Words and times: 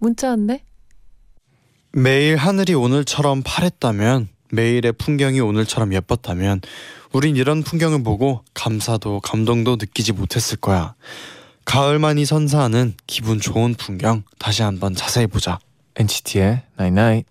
문자 0.00 0.30
왔네. 0.30 0.64
매일 1.92 2.36
하늘이 2.36 2.74
오늘처럼 2.74 3.42
파랬다면 3.44 4.28
매일의 4.52 4.92
풍경이 4.92 5.40
오늘처럼 5.40 5.92
예뻤다면 5.94 6.60
우린 7.12 7.36
이런 7.36 7.62
풍경을 7.62 8.02
보고 8.02 8.42
감사도 8.54 9.20
감동도 9.20 9.76
느끼지 9.76 10.12
못했을 10.12 10.56
거야. 10.56 10.94
가을만이 11.64 12.24
선사하는 12.24 12.94
기분 13.06 13.40
좋은 13.40 13.74
풍경 13.74 14.24
다시 14.38 14.62
한번 14.62 14.94
자세히 14.94 15.26
보자. 15.26 15.58
NCT의 15.96 16.62
Night 16.78 17.00
Night. 17.00 17.30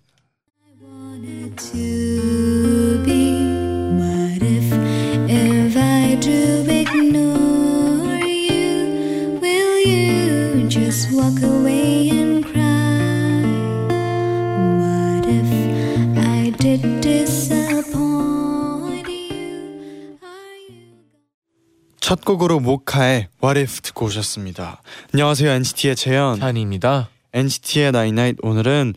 첫 22.00 22.22
곡으로 22.22 22.60
모카의 22.60 23.28
What 23.42 23.60
If 23.60 23.80
듣고 23.80 24.04
오셨습니다. 24.06 24.82
안녕하세요 25.14 25.50
NCT의 25.52 25.96
재현. 25.96 26.38
쟈니입니다. 26.38 27.08
NCT의 27.32 27.92
나이나잇 27.92 28.36
오늘은 28.42 28.92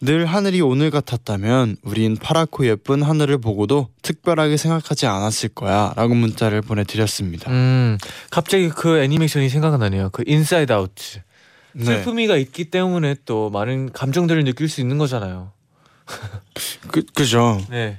늘 0.00 0.26
하늘이 0.26 0.60
오늘 0.60 0.92
같았다면 0.92 1.78
우린 1.82 2.16
파랗고 2.16 2.68
예쁜 2.68 3.02
하늘을 3.02 3.38
보고도 3.38 3.88
특별하게 4.02 4.56
생각하지 4.56 5.06
않았을 5.06 5.48
거야 5.48 5.92
라고 5.96 6.14
문자를 6.14 6.62
보내드렸습니다. 6.62 7.50
음, 7.50 7.98
갑자기 8.30 8.68
그 8.68 9.00
애니메이션이 9.00 9.48
생각나네요. 9.48 10.10
그 10.12 10.22
인사이드 10.24 10.72
아웃. 10.72 10.92
네. 11.72 11.84
슬픔이가 11.84 12.36
있기 12.36 12.66
때문에 12.66 13.16
또 13.24 13.50
많은 13.50 13.90
감정들을 13.92 14.44
느낄 14.44 14.68
수 14.68 14.80
있는 14.80 14.98
거잖아요. 14.98 15.57
그, 16.88 17.02
그죠. 17.14 17.64
네. 17.70 17.98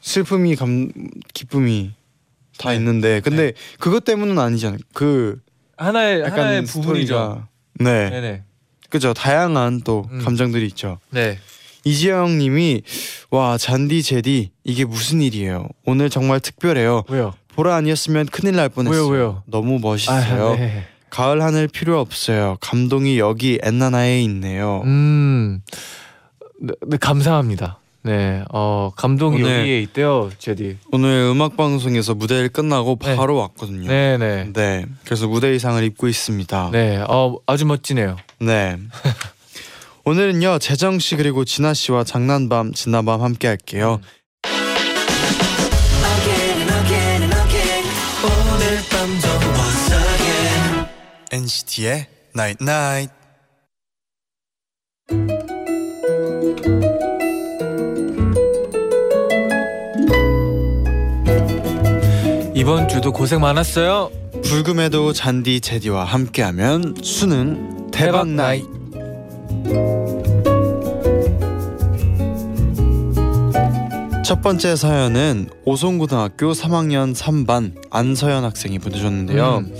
슬픔이 0.00 0.56
감 0.56 0.90
기쁨이 1.34 1.92
다 2.58 2.72
있는데 2.74 3.20
근데 3.20 3.52
그것 3.78 4.04
때문은 4.04 4.38
아니잖아요. 4.38 4.78
그 4.92 5.40
하나의 5.76 6.20
약간 6.20 6.40
하나의 6.40 6.64
부분이죠. 6.64 7.46
네, 7.74 8.10
네네. 8.10 8.42
그죠. 8.88 9.14
다양한 9.14 9.82
또 9.82 10.06
음. 10.10 10.22
감정들이 10.24 10.66
있죠. 10.66 10.98
네. 11.10 11.38
이지영님이 11.84 12.82
와 13.30 13.56
잔디 13.56 14.02
제디 14.02 14.50
이게 14.64 14.84
무슨 14.84 15.22
일이에요? 15.22 15.68
오늘 15.86 16.10
정말 16.10 16.40
특별해요. 16.40 17.04
왜요? 17.08 17.32
보라 17.54 17.74
아니었으면 17.76 18.26
큰일 18.26 18.56
날 18.56 18.68
뻔했어요. 18.68 19.06
왜요, 19.06 19.12
왜요? 19.12 19.42
너무 19.46 19.78
멋있어요. 19.78 20.50
아, 20.50 20.56
네. 20.56 20.86
가을 21.08 21.42
하늘 21.42 21.68
필요 21.68 21.98
없어요. 21.98 22.56
감동이 22.60 23.18
여기 23.18 23.58
엔나나에 23.62 24.22
있네요. 24.22 24.82
음, 24.84 25.60
네, 26.60 26.74
네, 26.86 26.96
감사합니다. 26.98 27.78
네, 28.02 28.44
어 28.52 28.90
감동이 28.96 29.42
오늘- 29.42 29.60
여기에 29.60 29.80
있대요, 29.82 30.30
제디. 30.38 30.78
오늘 30.92 31.28
음악 31.30 31.56
방송에서 31.56 32.14
무대를 32.14 32.48
끝나고 32.48 32.98
네. 33.02 33.16
바로 33.16 33.36
왔거든요. 33.36 33.88
네, 33.88 34.16
네, 34.16 34.50
네, 34.52 34.86
그래서 35.04 35.26
무대 35.26 35.48
의상을 35.48 35.82
입고 35.84 36.08
있습니다. 36.08 36.70
네. 36.72 37.02
어 37.08 37.36
아주 37.46 37.66
멋지네요. 37.66 38.16
네. 38.40 38.78
오늘은요 40.04 40.58
재정 40.60 40.98
씨 40.98 41.16
그리고 41.16 41.44
진아 41.44 41.74
씨와 41.74 42.04
장난밤 42.04 42.72
진나밤 42.72 43.20
함께 43.22 43.48
할게요. 43.48 44.00
Again 46.22 47.30
NCT의 51.32 52.06
Night 52.34 52.58
Night. 52.64 53.19
이번 62.60 62.88
주도 62.88 63.10
고생 63.10 63.40
많았어요. 63.40 64.10
불금에도 64.44 65.14
잔디 65.14 65.62
제디와 65.62 66.04
함께하면 66.04 66.94
수능 67.02 67.90
대박 67.90 68.28
나이. 68.28 68.62
첫 74.22 74.42
번째 74.42 74.76
사연은 74.76 75.48
오송고등학교 75.64 76.52
3학년 76.52 77.14
3반 77.14 77.76
안서연 77.88 78.44
학생이 78.44 78.78
보내주셨는데요. 78.78 79.64
음. 79.64 79.74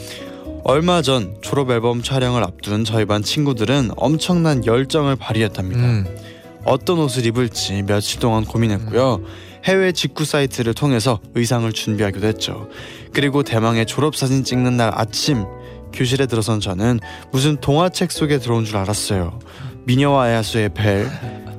얼마 0.64 1.02
전 1.02 1.36
졸업 1.42 1.70
앨범 1.70 2.02
촬영을 2.02 2.42
앞둔 2.42 2.86
저희 2.86 3.04
반 3.04 3.22
친구들은 3.22 3.90
엄청난 3.98 4.64
열정을 4.64 5.16
발휘했답니다. 5.16 5.82
음, 5.82 6.06
어떤 6.64 6.98
옷을 7.00 7.26
입을지 7.26 7.82
며칠 7.82 8.20
동안 8.20 8.46
고민했고요. 8.46 9.20
해외 9.64 9.92
직구 9.92 10.24
사이트를 10.24 10.74
통해서 10.74 11.20
의상을 11.34 11.70
준비하기도 11.72 12.26
했죠. 12.26 12.68
그리고 13.12 13.42
대망의 13.42 13.86
졸업 13.86 14.16
사진 14.16 14.44
찍는 14.44 14.76
날 14.76 14.90
아침 14.94 15.44
교실에 15.92 16.26
들어선 16.26 16.60
저는 16.60 17.00
무슨 17.32 17.56
동화책 17.56 18.12
속에 18.12 18.38
들어온 18.38 18.64
줄 18.64 18.76
알았어요. 18.76 19.38
미녀와 19.84 20.32
야수의 20.32 20.70
벨, 20.74 21.08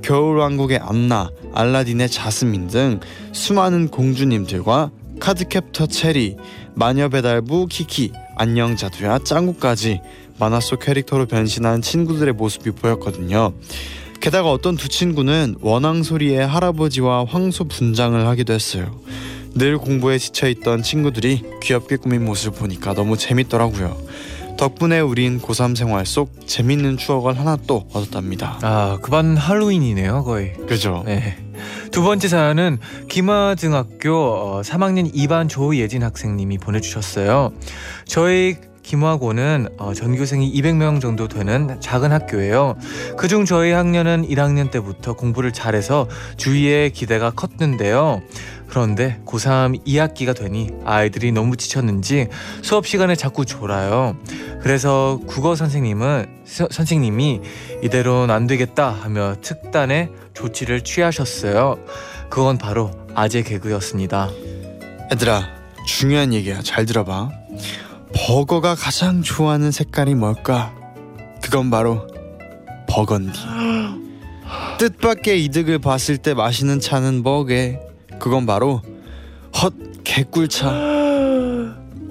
겨울왕국의 0.01 0.79
안나, 0.81 1.29
알라딘의 1.53 2.09
자스민 2.09 2.67
등 2.67 2.99
수많은 3.33 3.89
공주님들과 3.89 4.91
카드캡터 5.19 5.87
체리, 5.87 6.37
마녀배달부 6.73 7.67
키키, 7.67 8.11
안녕 8.35 8.75
자두야 8.75 9.19
짱구까지 9.19 10.01
만화 10.39 10.59
속 10.59 10.79
캐릭터로 10.79 11.27
변신한 11.27 11.81
친구들의 11.81 12.33
모습이 12.33 12.71
보였거든요. 12.71 13.53
게다가 14.21 14.51
어떤 14.51 14.77
두 14.77 14.87
친구는 14.87 15.55
원앙 15.61 16.03
소리의 16.03 16.45
할아버지와 16.45 17.25
황소 17.27 17.65
분장을 17.65 18.27
하기도 18.27 18.53
했어요. 18.53 18.99
늘 19.55 19.77
공부에 19.77 20.17
지쳐있던 20.17 20.83
친구들이 20.83 21.43
귀엽게 21.63 21.97
꾸민 21.97 22.23
모습을 22.25 22.57
보니까 22.57 22.93
너무 22.93 23.17
재밌더라고요. 23.17 23.97
덕분에 24.57 24.99
우린 24.99 25.39
고3 25.41 25.75
생활 25.75 26.05
속 26.05 26.45
재밌는 26.45 26.97
추억을 26.97 27.37
하나 27.39 27.57
또 27.65 27.87
얻었답니다. 27.93 28.59
아, 28.61 28.99
그 29.01 29.09
반 29.09 29.35
할로윈이네요, 29.35 30.23
거의. 30.23 30.53
그죠? 30.67 31.01
네. 31.05 31.35
두 31.91 32.03
번째 32.03 32.27
사연은 32.27 32.77
김화중학교 33.09 34.13
어, 34.13 34.61
3학년 34.63 35.11
2반 35.15 35.49
조예진 35.49 36.03
학생님이 36.03 36.59
보내주셨어요. 36.59 37.51
저희 38.05 38.55
김화고는 38.83 39.67
어, 39.77 39.93
전교생이 39.93 40.51
200명 40.53 41.01
정도 41.01 41.27
되는 41.27 41.79
작은 41.79 42.11
학교예요. 42.11 42.75
그중 43.17 43.45
저희 43.45 43.71
학년은 43.71 44.27
1학년 44.27 44.71
때부터 44.71 45.13
공부를 45.13 45.51
잘해서 45.53 46.07
주위에 46.37 46.89
기대가 46.89 47.31
컸는데요. 47.31 48.21
그런데 48.67 49.19
고3 49.25 49.85
2학기가 49.85 50.35
되니 50.35 50.69
아이들이 50.85 51.31
너무 51.31 51.57
지쳤는지 51.57 52.27
수업 52.61 52.87
시간에 52.87 53.15
자꾸 53.15 53.45
졸아요. 53.45 54.15
그래서 54.61 55.19
국어 55.27 55.55
선생님은 55.55 56.25
서- 56.45 56.67
선생님이 56.71 57.41
이대로는 57.83 58.33
안 58.33 58.47
되겠다 58.47 58.89
하며 58.89 59.35
특단의 59.41 60.09
조치를 60.33 60.83
취하셨어요. 60.83 61.79
그건 62.29 62.57
바로 62.57 62.91
아재 63.13 63.41
개그였습니다. 63.43 64.29
얘들아 65.11 65.49
중요한 65.85 66.33
얘기야 66.33 66.61
잘 66.61 66.85
들어봐 66.85 67.29
버거가 68.27 68.75
가장 68.75 69.23
좋아하는 69.23 69.71
색깔이 69.71 70.13
뭘까? 70.13 70.75
그건 71.41 71.71
바로 71.71 72.07
버건디 72.87 73.31
뜻밖의 74.77 75.43
이득을 75.45 75.79
봤을 75.79 76.17
때 76.17 76.35
마시는 76.35 76.79
차는 76.79 77.23
뭐게? 77.23 77.79
그건 78.19 78.45
바로 78.45 78.81
헛 79.59 79.73
개꿀차. 80.03 81.01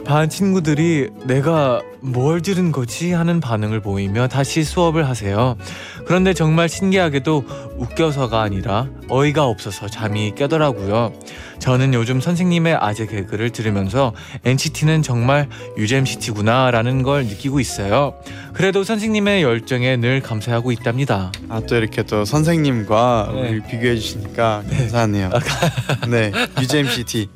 반 0.05 0.29
친구들이 0.29 1.11
내가 1.27 1.81
뭘 2.01 2.43
들은 2.43 2.73
거지 2.73 3.13
하는 3.13 3.39
반응을 3.39 3.81
보이며 3.81 4.27
다시 4.27 4.65
수업을 4.65 5.09
하세요. 5.09 5.57
그런데 6.07 6.35
정말 6.35 6.69
신기하게도 6.69 7.45
웃겨서가 7.79 8.41
아니라 8.43 8.89
어이가 9.09 9.45
없어서 9.47 9.89
잠이 9.89 10.33
깨더라고요. 10.37 11.13
저는 11.59 11.93
요즘 11.95 12.21
선생님의 12.21 12.75
아재 12.81 13.07
개그를 13.07 13.51
들으면서 13.51 14.15
NCT는 14.45 15.03
정말 15.03 15.49
유잼시티구나 15.77 16.71
라는 16.71 17.03
걸 17.03 17.25
느끼고 17.27 17.61
있어요. 17.61 18.15
그래도 18.55 18.83
선생님의 18.83 19.43
열정에 19.43 19.97
늘 19.97 20.21
감사하고 20.21 20.73
있답니다. 20.73 21.31
아 21.49 21.61
또 21.61 21.77
이렇게 21.77 22.03
또 22.03 22.25
선생님과 22.25 23.31
네. 23.35 23.51
우리 23.51 23.61
비교해 23.61 23.95
주시니까 23.97 24.65
감사하네요. 24.71 25.31
네, 26.09 26.33
UGMCT. 26.61 27.29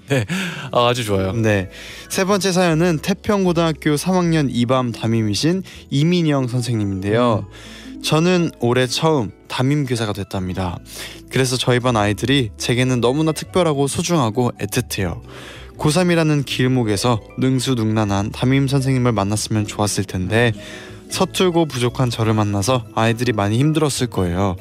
아, 0.73 0.89
아주 0.89 1.05
좋아요. 1.05 1.33
네, 1.33 1.69
세 2.09 2.25
번째 2.25 2.51
사연은 2.51 2.99
태평고등학교 3.01 3.95
3학년 3.95 4.53
2밤 4.53 4.99
담임이신 4.99 5.63
이민영 5.91 6.49
선생님인데요. 6.49 7.47
저는 8.05 8.51
올해 8.61 8.87
처음 8.87 9.33
담임 9.49 9.87
교사가 9.87 10.13
됐답니다. 10.13 10.77
그래서 11.31 11.57
저희 11.57 11.81
반 11.81 11.97
아이들이 11.97 12.51
제게는 12.59 13.01
너무나 13.01 13.33
특별하고 13.33 13.89
소중하고 13.89 14.53
애틋해요. 14.61 15.23
고3이라는 15.79 16.45
길목에서 16.45 17.23
능수능란한 17.39 18.31
담임 18.31 18.69
선생님을 18.69 19.13
만났으면 19.13 19.67
좋았을 19.67 20.05
텐데 20.05 20.53
서툴고 21.09 21.65
부족한 21.65 22.11
저를 22.11 22.35
만나서 22.35 22.85
아이들이 22.95 23.33
많이 23.33 23.59
힘들었을 23.59 24.09
거예요. 24.11 24.57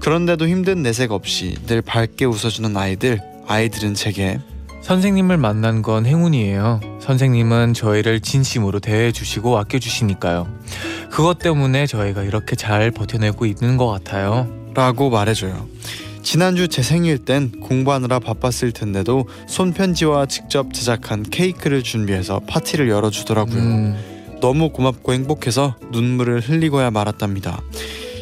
그런데도 0.00 0.48
힘든 0.48 0.82
내색 0.82 1.12
없이 1.12 1.54
늘 1.66 1.82
밝게 1.82 2.24
웃어주는 2.24 2.74
아이들, 2.74 3.20
아이들은 3.46 3.92
제게 3.92 4.40
선생님을 4.80 5.36
만난 5.36 5.82
건 5.82 6.06
행운이에요. 6.06 6.80
선생님은 7.00 7.74
저희를 7.74 8.20
진심으로 8.20 8.80
대해 8.80 9.12
주시고 9.12 9.58
아껴 9.58 9.78
주시니까요. 9.78 10.46
그것 11.16 11.38
때문에 11.38 11.86
저희가 11.86 12.24
이렇게 12.24 12.56
잘 12.56 12.90
버텨내고 12.90 13.46
있는 13.46 13.78
것 13.78 13.86
같아요. 13.86 14.46
라고 14.74 15.08
말해줘요. 15.08 15.66
지난주 16.22 16.68
제 16.68 16.82
생일 16.82 17.16
땐 17.16 17.52
공부하느라 17.58 18.18
바빴을 18.18 18.72
텐데도 18.72 19.26
손편지와 19.48 20.26
직접 20.26 20.74
제작한 20.74 21.22
케이크를 21.22 21.82
준비해서 21.82 22.40
파티를 22.46 22.90
열어주더라고요. 22.90 23.56
음, 23.56 24.36
너무 24.42 24.68
고맙고 24.68 25.14
행복해서 25.14 25.76
눈물을 25.90 26.40
흘리고야 26.40 26.90
말았답니다. 26.90 27.62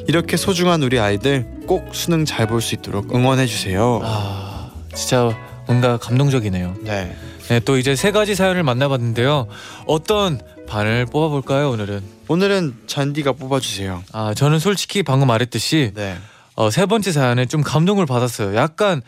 이렇게 0.06 0.36
소중한 0.36 0.80
우리 0.84 1.00
아이들 1.00 1.48
꼭 1.66 1.88
수능 1.96 2.24
잘 2.24 2.46
볼 2.46 2.60
수 2.60 2.76
있도록 2.76 3.12
응원해 3.12 3.46
주세요. 3.46 4.02
아, 4.04 4.70
진짜 4.94 5.36
뭔가 5.66 5.96
감동적이네요. 5.96 6.76
네. 6.82 7.16
네, 7.48 7.60
또 7.60 7.76
이제 7.76 7.96
세 7.96 8.12
가지 8.12 8.36
사연을 8.36 8.62
만나봤는데요. 8.62 9.48
어떤 9.86 10.40
반을 10.68 11.06
뽑아볼까요, 11.06 11.70
오늘은? 11.70 12.02
오늘은 12.28 12.74
잔디가 12.86 13.32
뽑아주세요. 13.32 14.02
아, 14.12 14.34
저는 14.34 14.58
솔직히 14.58 15.02
방금 15.02 15.28
말했듯이 15.28 15.92
네. 15.94 16.16
어, 16.56 16.70
세 16.70 16.86
번째 16.86 17.12
사연에 17.12 17.46
좀 17.46 17.62
감동을 17.62 18.06
받았어요. 18.06 18.56
약간, 18.56 19.02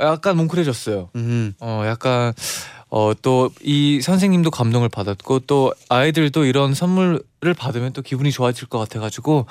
약간 0.00 0.36
뭉클해졌어요. 0.36 1.10
음. 1.16 1.54
어 1.60 1.82
약간 1.86 2.32
어 2.88 3.14
또 3.20 3.50
이 3.62 4.00
선생님도 4.00 4.50
감동을 4.50 4.88
받았고 4.88 5.40
또 5.40 5.72
아이들도 5.88 6.44
이런 6.44 6.72
선물을 6.74 7.54
받으면 7.56 7.92
또 7.92 8.02
기분이 8.02 8.30
좋아질 8.30 8.68
것 8.68 8.78
같아가지고 8.78 9.46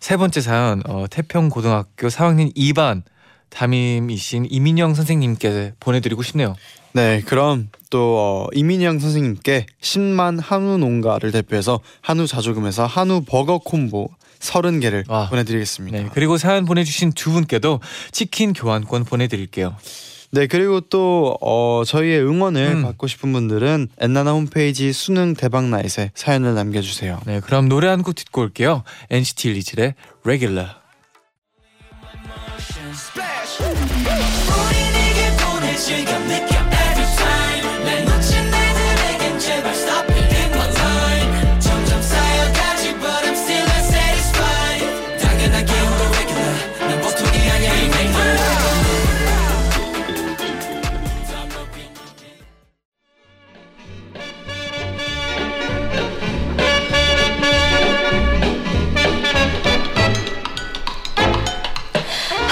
세 0.00 0.16
번째 0.16 0.40
사연 0.40 0.82
어 0.86 1.04
태평 1.08 1.50
고등학교 1.50 2.08
4학년 2.08 2.54
2반 2.56 3.02
담임이신 3.50 4.46
이민영 4.50 4.94
선생님께 4.94 5.74
보내드리고 5.80 6.22
싶네요. 6.22 6.54
네, 6.92 7.22
그럼 7.24 7.68
또 7.90 8.16
어, 8.18 8.46
이민영 8.54 8.98
선생님께 8.98 9.66
10만 9.80 10.40
한우 10.42 10.78
농가를 10.78 11.30
대표해서 11.32 11.80
한우 12.00 12.26
자조금에서 12.26 12.86
한우 12.86 13.22
버거 13.26 13.58
콤보 13.58 14.08
30개를 14.40 15.08
와. 15.08 15.28
보내드리겠습니다. 15.28 15.98
네 15.98 16.08
그리고 16.14 16.38
사연 16.38 16.64
보내주신 16.64 17.12
두 17.12 17.30
분께도 17.32 17.80
치킨 18.10 18.52
교환권 18.52 19.04
보내드릴게요. 19.04 19.76
네 20.32 20.46
그리고 20.46 20.80
또 20.80 21.36
어, 21.40 21.82
저희의 21.84 22.20
응원을 22.24 22.76
음. 22.76 22.82
받고 22.82 23.06
싶은 23.08 23.32
분들은 23.32 23.88
엔나나 23.98 24.32
홈페이지 24.32 24.92
수능 24.92 25.34
대박 25.34 25.64
나잇에 25.68 26.12
사연을 26.14 26.54
남겨주세요. 26.54 27.20
네 27.26 27.40
그럼 27.40 27.68
노래 27.68 27.88
한 27.88 28.02
곡 28.02 28.14
듣고 28.14 28.40
올게요. 28.42 28.82
NCT 29.10 29.50
리즐의 29.52 29.94
Regular. 30.24 30.70
보낼 35.90 36.46
시 36.46 36.59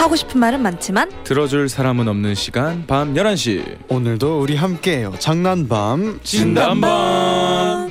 하고 0.08 0.16
싶은 0.16 0.40
말은 0.40 0.62
많지만 0.62 1.10
들어줄 1.22 1.68
사람은 1.68 2.08
없는 2.08 2.34
시간 2.34 2.86
밤 2.86 3.12
11시 3.12 3.76
오늘도 3.90 4.40
우리 4.40 4.56
함께해요. 4.56 5.12
장난밤 5.18 6.20
진단밤 6.22 7.90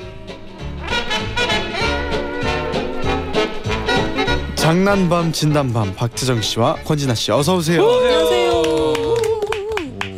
장난밤 4.55 5.31
진단밤 5.31 5.93
박재정 5.95 6.41
씨와 6.41 6.77
권진아 6.85 7.13
씨 7.13 7.31
어서 7.31 7.55
오세요. 7.55 7.87
안녕하세요. 7.87 8.57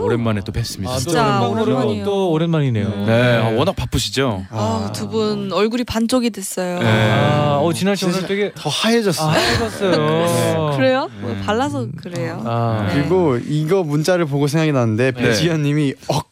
오랜만에 0.01 0.41
또 0.43 0.51
뵙습니다. 0.51 0.91
아, 0.93 0.95
또 0.95 1.01
진짜 1.01 1.39
오랜만으로 1.41 1.61
오랜만이에요. 1.75 2.05
또 2.05 2.31
오랜만이네요. 2.31 3.05
네, 3.05 3.37
아, 3.37 3.49
워낙 3.51 3.75
바쁘시죠? 3.75 4.45
아, 4.49 4.91
두 4.95 5.07
분 5.09 5.51
얼굴이 5.51 5.83
반쪽이 5.83 6.29
됐어요. 6.31 6.79
네. 6.79 7.11
아, 7.11 7.59
어 7.61 7.73
진아 7.73 7.93
씨 7.95 8.05
오늘 8.05 8.25
되게 8.25 8.51
더 8.55 8.69
하얘졌어요. 8.69 9.29
아, 9.29 9.33
해봤어요. 9.33 10.73
그래요? 10.77 11.09
뭐 11.29 11.37
네. 11.37 11.45
발라서 11.45 11.87
그래요. 11.97 12.41
아, 12.45 12.87
네. 12.87 12.93
그리고 13.01 13.37
이거 13.37 13.83
문자를 13.83 14.25
보고 14.25 14.47
생각이 14.47 14.71
났는데 14.71 15.11
네. 15.11 15.21
배지현님이 15.21 15.93
억 16.07 16.29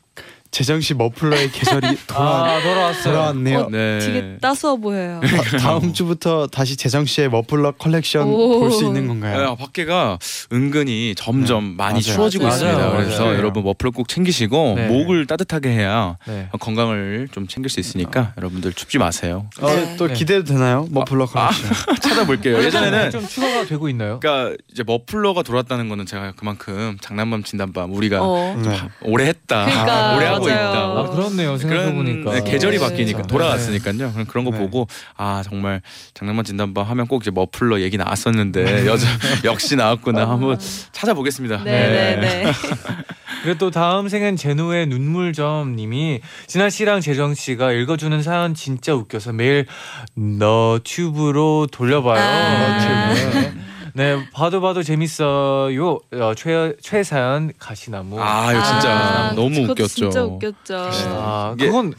재정 0.52 0.80
씨 0.82 0.94
머플러의 0.94 1.52
계절이 1.52 1.98
돌아 2.08 2.20
아 2.56 2.62
돌아왔어요. 2.62 3.04
돌아왔네요. 3.04 3.60
어, 3.60 3.70
네. 3.70 4.00
되게 4.00 4.38
따스워 4.42 4.78
보여요. 4.78 5.20
다- 5.24 5.58
다음 5.58 5.94
주부터 5.94 6.48
다시 6.48 6.76
재정 6.78 7.06
씨의 7.06 7.30
머플러 7.30 7.72
컬렉션 7.74 8.28
오. 8.28 8.60
볼수 8.62 8.86
있는 8.86 9.08
건가요? 9.08 9.50
네, 9.52 9.56
밖에가 9.58 10.18
은근히 10.54 11.14
점점 11.16 11.76
많이 11.78 11.94
맞아요. 11.94 12.02
추워지고 12.02 12.44
맞아요. 12.46 12.56
있습니다. 12.56 12.78
맞아요. 12.80 12.98
그래서 12.98 13.24
맞아요. 13.26 13.38
여러분 13.38 13.64
머플러 13.64 13.92
꼭 13.92 14.08
챙기시고 14.08 14.74
네. 14.78 14.88
목을 14.88 15.26
따뜻하게 15.28 15.70
해야 15.70 16.18
네. 16.28 16.50
건강을 16.60 17.28
좀 17.32 17.48
챙길 17.48 17.70
수 17.70 17.80
있으니까 17.80 18.34
여러분들 18.38 18.74
춥지 18.74 18.98
마세요. 18.98 19.50
어, 19.62 19.68
네. 19.68 19.96
또 19.98 20.08
네. 20.08 20.14
기대도 20.14 20.44
되나요? 20.46 20.88
머플러 20.92 21.26
아. 21.34 21.50
컬렉션. 21.50 21.98
찾아볼게요. 22.02 22.64
예전에는 22.64 23.12
좀 23.12 23.28
추가가 23.28 23.66
되고 23.66 23.90
있나요? 23.90 24.20
그러니까 24.20 24.56
이제 24.72 24.84
머플러가 24.86 25.44
돌았다는 25.44 25.90
거는 25.90 26.06
제가 26.06 26.34
그만큼 26.36 26.98
장난밤 27.02 27.44
진담밤 27.44 27.94
우리가 27.94 28.20
어. 28.22 28.56
네. 28.64 28.78
오래 29.02 29.26
했다. 29.26 29.66
그러니까, 29.66 30.16
오래 30.16 30.26
하고 30.38 30.48
맞아요. 30.48 30.70
있다. 30.70 30.80
아 31.00 31.10
그렇네요. 31.16 31.58
생각해 31.58 31.82
그런 31.92 31.96
보니까 31.96 32.32
네, 32.34 32.44
계절이 32.52 32.78
네. 32.80 32.84
바뀌니까 32.84 33.20
진짜. 33.20 33.28
돌아왔으니까요. 33.28 34.12
그런- 34.14 34.26
그런 34.28 34.46
거 34.46 34.52
네. 34.52 34.58
보고 34.60 34.88
아 35.18 35.44
정말 35.46 35.82
장난밤 36.14 36.46
진담밤 36.46 36.86
하면 36.86 37.08
꼭 37.08 37.22
이제 37.24 37.32
머플러 37.32 37.82
얘기 37.82 37.98
나왔었는데 37.98 38.88
여자 38.88 39.06
역시 39.44 39.76
나왔구나 39.76 40.28
한번 40.30 40.58
찾아보겠습니다. 40.92 41.64
네네네. 41.64 42.52
그리고 43.44 43.58
또 43.60 43.70
다음 43.72 44.10
사연은 44.10 44.36
제노의 44.36 44.88
눈물점님이 44.88 46.22
진아 46.48 46.70
씨랑 46.70 47.02
재정 47.02 47.34
씨가 47.36 47.72
읽어주는 47.72 48.22
사연 48.24 48.54
진짜 48.56 48.94
웃겨서 48.96 49.32
매일 49.34 49.66
너 50.16 50.80
튜브로 50.84 51.68
돌려봐요. 51.72 52.20
아. 52.20 53.67
네 53.98 54.16
봐도 54.32 54.62
봐도 54.62 54.84
재밌어요. 54.84 56.00
어, 56.14 56.34
최 56.36 56.74
최사연 56.84 57.52
가시나무. 57.58 58.22
아 58.22 58.52
이거 58.52 58.62
진짜 58.64 58.92
아, 58.92 59.34
너무 59.36 59.62
그것도 59.62 59.72
웃겼죠. 59.74 59.88
진짜 59.88 60.24
웃겼죠. 60.24 60.76
아, 61.18 61.56
이게- 61.58 61.66
그건 61.66 61.94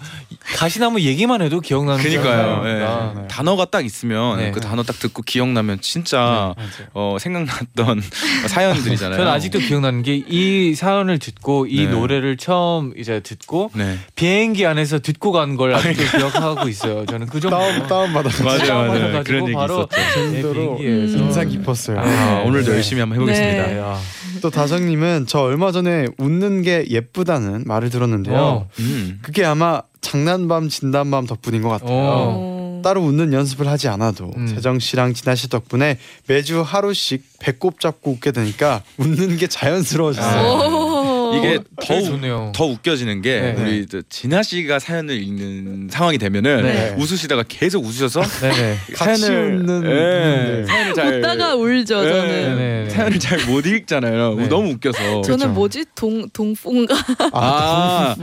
가시나무 0.56 1.00
얘기만 1.00 1.42
해도 1.42 1.58
기억나는 1.60 2.00
그니까요. 2.02 2.60
거니까. 2.60 3.14
예. 3.24 3.26
단어가 3.28 3.64
딱 3.64 3.84
있으면 3.84 4.36
네. 4.38 4.50
그 4.52 4.60
단어 4.60 4.84
딱 4.84 4.96
듣고 5.00 5.22
기억나면 5.22 5.80
진짜 5.80 6.54
맞아요. 6.56 6.70
어, 6.94 7.16
생각났던 7.18 8.00
사연들이잖아요. 8.46 9.16
저는 9.18 9.32
아직도 9.32 9.58
기억나는 9.58 10.02
게 10.04 10.22
이 10.28 10.74
사연을 10.76 11.18
듣고 11.18 11.66
이 11.66 11.86
네. 11.86 11.90
노래를 11.90 12.36
처음 12.36 12.92
이제 12.96 13.18
듣고 13.20 13.70
네. 13.74 13.98
비행기 14.14 14.66
안에서 14.66 15.00
듣고 15.00 15.32
간 15.32 15.56
걸 15.56 15.74
아직도 15.74 16.18
기억하고 16.18 16.68
있어요. 16.68 17.06
저는 17.06 17.26
그 17.26 17.40
정도 17.40 17.56
다운 17.58 17.86
다운 17.88 18.12
받아. 18.12 18.28
맞아요, 18.44 18.86
맞아요. 18.92 19.24
그런 19.24 19.44
얘기 19.44 19.54
바로 19.54 19.88
있었죠. 19.90 20.30
네, 20.30 20.42
정도로 20.42 20.76
비행기에서 20.76 21.18
인상 21.18 21.48
깊었어요. 21.48 21.87
아, 21.96 22.42
오늘도 22.46 22.70
네. 22.70 22.76
열심히 22.76 23.00
한번 23.00 23.16
해보겠습니다. 23.16 23.66
네. 23.66 23.74
네, 23.74 23.80
아. 23.80 23.98
또 24.40 24.50
다정님은 24.50 25.26
저 25.26 25.40
얼마 25.40 25.72
전에 25.72 26.06
웃는 26.18 26.62
게 26.62 26.86
예쁘다는 26.88 27.64
말을 27.66 27.90
들었는데요. 27.90 28.36
어. 28.36 28.68
음. 28.80 29.18
그게 29.22 29.44
아마 29.44 29.82
장난밤 30.00 30.68
진단밤 30.68 31.26
덕분인 31.26 31.62
것 31.62 31.68
같아요. 31.68 31.88
어. 31.90 32.58
어. 32.78 32.80
따로 32.82 33.02
웃는 33.02 33.32
연습을 33.32 33.66
하지 33.66 33.88
않아도 33.88 34.30
음. 34.36 34.46
세정 34.46 34.78
씨랑 34.78 35.14
진아 35.14 35.34
씨 35.34 35.48
덕분에 35.48 35.98
매주 36.28 36.62
하루씩 36.62 37.24
배꼽 37.40 37.80
잡고 37.80 38.12
웃게 38.12 38.30
되니까 38.30 38.82
웃는 38.98 39.36
게 39.36 39.46
자연스러워졌어요. 39.46 40.87
오. 41.30 41.34
이게 41.36 41.56
어, 41.56 41.62
더, 41.84 42.00
좋네요. 42.00 42.52
더 42.54 42.64
웃겨지는 42.66 43.22
게 43.22 43.40
네. 43.40 43.54
우리 43.62 43.86
저 43.86 44.00
진아 44.08 44.42
씨가 44.42 44.78
사연을 44.78 45.20
읽는 45.22 45.88
상황이 45.90 46.18
되면은 46.18 46.62
네. 46.62 46.94
웃으시다가 46.98 47.44
계속 47.48 47.84
웃으셔서 47.84 48.22
네네. 48.22 48.76
같이 48.94 49.30
웃는 49.32 49.84
예, 49.84 49.88
네. 49.88 50.64
사연을 50.66 50.94
잘 50.94 51.14
웃다가 51.18 51.54
울죠 51.54 52.04
예, 52.04 52.08
저는. 52.10 52.28
네네. 52.56 52.90
사연을 52.90 53.18
잘 53.18 53.38
못 53.48 53.64
읽잖아요. 53.66 54.34
네. 54.34 54.48
너무 54.48 54.70
웃겨서. 54.72 55.22
저는. 55.22 55.54
뭐지 55.54 55.84
동 55.94 56.28
동fon가 56.30 56.94
아, 57.32 58.14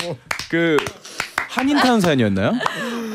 그 0.50 0.78
한인타운 1.50 2.02
사연이었나요? 2.02 2.52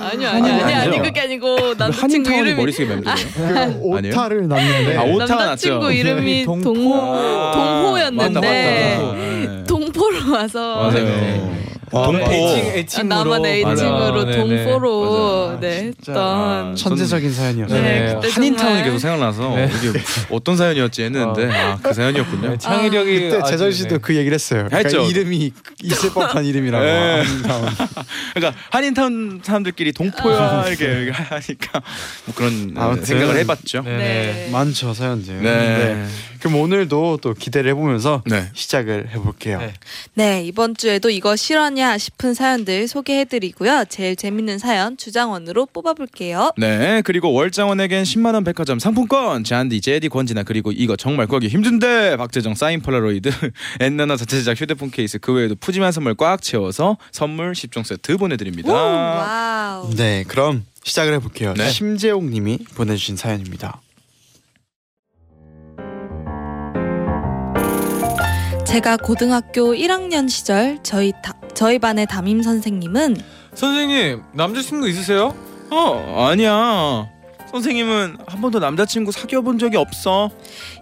아니요 0.00 0.28
아니요 0.30 0.52
아니 0.64 0.72
아니? 0.74 0.98
그게 1.02 1.20
아니고 1.20 1.74
남자친구 1.76 2.00
한인타운이 2.02 2.38
이름이 2.40 2.54
머릿속에 2.56 2.86
맴도네요. 2.88 3.26
그? 3.34 3.78
오타를 3.82 4.48
났는데 4.48 4.96
아, 4.96 5.02
오타 5.02 5.34
남자친구 5.36 5.84
났죠. 5.84 5.92
이름이 5.92 6.44
동포. 6.44 6.72
동 6.74 6.94
아, 6.94 8.10
맞다, 8.10 8.30
맞다. 8.30 8.40
네. 8.40 9.64
동 9.68 9.79
포로 10.00 10.32
와서 10.32 10.76
맞아요. 10.76 11.04
네. 11.04 11.66
와, 11.92 12.06
동포. 12.06 12.30
애칭, 12.30 13.00
아, 13.00 13.02
나만 13.24 13.42
맞아. 13.42 13.48
애칭으로 13.52 14.24
네네. 14.24 14.36
동포로 14.36 15.46
맞아요. 15.46 15.60
네 15.60 15.90
진짜. 16.00 16.12
했던 16.12 16.76
천재적인 16.76 17.32
사연이었어요. 17.32 17.82
네, 17.82 18.18
네. 18.20 18.28
한인타운이 18.30 18.84
계속 18.84 18.98
생각나서 19.00 19.56
네. 19.56 19.68
이게 19.76 19.98
어떤 20.30 20.56
사연이었지 20.56 21.02
했는데 21.02 21.50
아, 21.52 21.76
그 21.82 21.92
사연이었군요. 21.92 22.50
네, 22.50 22.58
창의력이 22.58 23.30
그때 23.30 23.42
재정 23.42 23.72
씨도 23.72 23.88
네. 23.96 23.98
그 24.00 24.14
얘기를 24.14 24.34
했어요. 24.34 24.68
그러니까. 24.70 25.02
이름이 25.02 25.52
있을 25.82 26.10
법한 26.12 26.44
이름이라고. 26.44 26.84
네. 26.84 27.22
한인타운. 27.22 27.68
그러니까 28.34 28.60
한인타운 28.70 29.40
사람들끼리 29.42 29.92
동포야 29.92 30.64
이렇게 30.68 31.10
하니까 31.10 31.82
뭐 32.26 32.34
그런. 32.36 33.02
생각을 33.04 33.36
해봤죠. 33.38 33.82
네. 33.82 33.96
네. 33.96 34.48
많죠 34.52 34.94
사연들. 34.94 35.42
네. 35.42 36.06
그럼 36.40 36.56
오늘도 36.56 37.18
또 37.22 37.34
기대를 37.34 37.70
해보면서 37.70 38.22
네. 38.26 38.48
시작을 38.54 39.10
해볼게요. 39.10 39.58
네. 39.58 39.74
네, 40.14 40.44
이번 40.44 40.74
주에도 40.74 41.10
이거 41.10 41.36
실화냐 41.36 41.98
싶은 41.98 42.34
사연들 42.34 42.88
소개해드리고요. 42.88 43.84
제일 43.88 44.16
재밌는 44.16 44.58
사연 44.58 44.96
주장원으로 44.96 45.66
뽑아볼게요. 45.66 46.52
네 46.56 47.02
그리고 47.04 47.32
월장원에겐 47.32 48.04
10만 48.04 48.34
원 48.34 48.44
백화점 48.44 48.78
상품권 48.78 49.44
잔디 49.44 49.80
제디 49.80 50.08
권진아 50.08 50.42
그리고 50.42 50.72
이거 50.72 50.96
정말 50.96 51.26
구하기 51.26 51.48
힘든데 51.48 52.16
박재정 52.16 52.54
사인 52.54 52.80
폴라로이드 52.80 53.30
엔나나 53.80 54.16
자체 54.16 54.38
제작 54.38 54.60
휴대폰 54.60 54.90
케이스 54.90 55.18
그 55.18 55.32
외에도 55.32 55.54
푸짐한 55.54 55.92
선물 55.92 56.14
꽉 56.14 56.42
채워서 56.42 56.96
선물 57.12 57.52
10종 57.52 57.84
세트 57.84 58.16
보내드립니다. 58.16 58.72
wow. 58.72 59.94
네, 59.94 60.24
그럼 60.26 60.64
시작을 60.84 61.14
해볼게요. 61.14 61.54
네. 61.54 61.68
심재옥님이 61.68 62.58
보내주신 62.74 63.16
사연입니다. 63.16 63.80
제가 68.70 68.98
고등학교 68.98 69.74
1학년 69.74 70.28
시절 70.28 70.78
저희 70.84 71.12
다, 71.24 71.34
저희 71.54 71.80
반의 71.80 72.06
담임 72.06 72.40
선생님은 72.40 73.16
선생님 73.52 74.22
남자친구 74.32 74.88
있으세요? 74.88 75.34
어 75.72 76.28
아니야 76.28 77.08
선생님은 77.50 78.18
한 78.28 78.40
번도 78.40 78.60
남자친구 78.60 79.10
사귀어 79.10 79.40
본 79.40 79.58
적이 79.58 79.78
없어. 79.78 80.30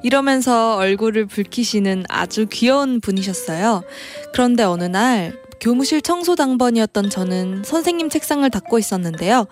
이러면서 0.02 0.76
얼굴을 0.76 1.24
붉히시는 1.24 2.04
아주 2.10 2.46
귀여운 2.52 3.00
분이셨어요. 3.00 3.82
그런데 4.34 4.64
어느 4.64 4.84
날 4.84 5.32
교무실 5.60 6.00
청소 6.02 6.36
당번이었던 6.36 7.10
저는 7.10 7.62
선생님 7.64 8.10
책상을 8.10 8.48
닦고 8.48 8.78
있었는데요. 8.78 9.46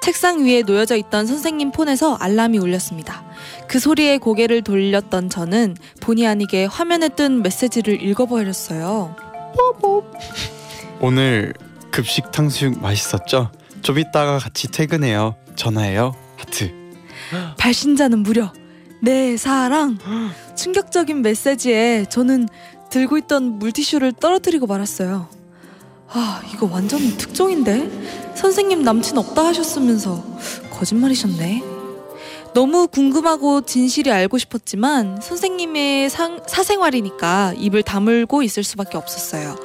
책상 0.00 0.44
위에 0.44 0.62
놓여져 0.62 0.96
있던 0.96 1.26
선생님 1.26 1.70
폰에서 1.72 2.16
알람이 2.16 2.58
울렸습니다. 2.58 3.24
그 3.68 3.78
소리에 3.78 4.18
고개를 4.18 4.62
돌렸던 4.62 5.30
저는 5.30 5.76
본의 6.00 6.26
아니게 6.26 6.64
화면에 6.64 7.08
뜬 7.08 7.42
메시지를 7.42 8.02
읽어버렸어요. 8.02 9.16
오늘 11.00 11.52
급식 11.90 12.30
탕수육 12.32 12.80
맛있었죠? 12.80 13.50
좀 13.82 13.98
이따가 13.98 14.38
같이 14.38 14.68
퇴근해요. 14.68 15.36
전화해요. 15.56 16.14
하트. 16.36 16.72
발신자는 17.58 18.20
무려 18.20 18.52
내 19.00 19.36
사랑. 19.36 19.98
충격적인 20.56 21.22
메시지에 21.22 22.06
저는 22.08 22.48
들고 22.90 23.18
있던 23.18 23.58
물티슈를 23.58 24.12
떨어뜨리고 24.12 24.66
말았어요. 24.66 25.28
아, 26.14 26.42
이거 26.52 26.68
완전 26.70 27.00
특종인데? 27.16 28.34
선생님 28.34 28.82
남친 28.82 29.16
없다 29.18 29.46
하셨으면서 29.46 30.22
거짓말이셨네. 30.70 31.62
너무 32.54 32.86
궁금하고 32.86 33.62
진실이 33.62 34.10
알고 34.12 34.36
싶었지만 34.36 35.20
선생님의 35.22 36.10
상, 36.10 36.42
사생활이니까 36.46 37.54
입을 37.56 37.82
다물고 37.82 38.42
있을 38.42 38.62
수밖에 38.62 38.98
없었어요. 38.98 39.56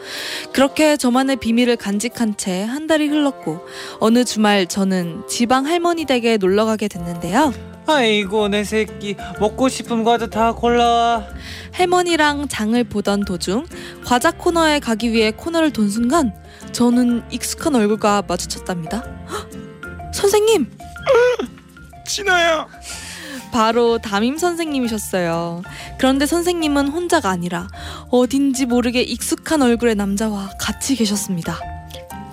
그렇게 0.53 0.95
저만의 0.95 1.35
비밀을 1.35 1.75
간직한 1.75 2.37
채 2.37 2.63
한 2.63 2.87
달이 2.87 3.07
흘렀고 3.07 3.59
어느 3.99 4.23
주말 4.23 4.67
저는 4.67 5.23
지방 5.27 5.65
할머니 5.65 6.05
댁에 6.05 6.37
놀러 6.37 6.63
가게 6.65 6.87
됐는데요. 6.87 7.53
아이고 7.87 8.49
내 8.49 8.63
새끼 8.63 9.15
먹고 9.39 9.69
싶은 9.69 10.03
과자 10.03 10.27
다 10.27 10.51
골라와. 10.53 11.25
할머니랑 11.71 12.47
장을 12.49 12.81
보던 12.83 13.23
도중 13.25 13.65
과자 14.05 14.31
코너에 14.31 14.79
가기 14.79 15.11
위해 15.13 15.31
코너를 15.31 15.71
돈 15.71 15.89
순간 15.89 16.33
저는 16.73 17.23
익숙한 17.31 17.75
얼굴과 17.75 18.23
마주쳤답니다. 18.27 19.03
헉! 19.29 19.49
선생님! 20.13 20.69
진아야. 22.05 22.67
바로 23.51 23.97
담임 23.97 24.37
선생님이셨어요. 24.37 25.61
그런데 25.97 26.25
선생님은 26.25 26.89
혼자가 26.89 27.29
아니라 27.29 27.67
어딘지 28.09 28.65
모르게 28.65 29.01
익숙한 29.01 29.61
얼굴의 29.61 29.95
남자와 29.95 30.51
같이 30.59 30.95
계셨습니다. 30.95 31.57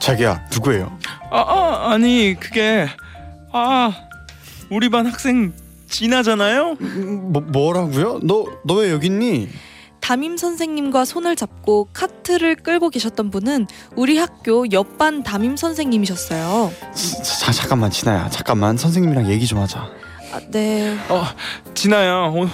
자기야 0.01 0.47
누구예요? 0.53 0.99
아, 1.31 1.39
아 1.39 1.93
아니 1.93 2.37
그게 2.39 2.89
아 3.53 3.93
우리 4.75 4.89
반 4.89 5.07
학생 5.07 5.53
진아잖아요. 5.89 6.77
음, 6.81 7.33
뭐 7.33 7.43
뭐라고요? 7.43 8.19
너 8.25 8.45
너 8.67 8.75
왜 8.75 8.91
여기 8.91 9.07
있니? 9.07 9.49
담임 10.01 10.37
선생님과 10.37 11.05
손을 11.07 11.35
잡고 11.37 11.89
카트를 11.93 12.57
끌고 12.57 12.91
계셨던 12.91 13.31
분은 13.31 13.67
우리 13.97 14.19
학교 14.19 14.71
옆반 14.73 15.23
담임 15.23 15.57
선생님이셨어요. 15.57 16.73
자, 16.95 17.23
자, 17.23 17.53
잠깐만 17.53 17.91
진아야 17.91 18.29
잠깐만 18.29 18.77
선생님이랑 18.77 19.31
얘기 19.31 19.47
좀 19.47 19.61
하자. 19.61 19.81
아, 20.33 20.41
네. 20.51 20.97
진아야 21.75 22.15
어, 22.27 22.49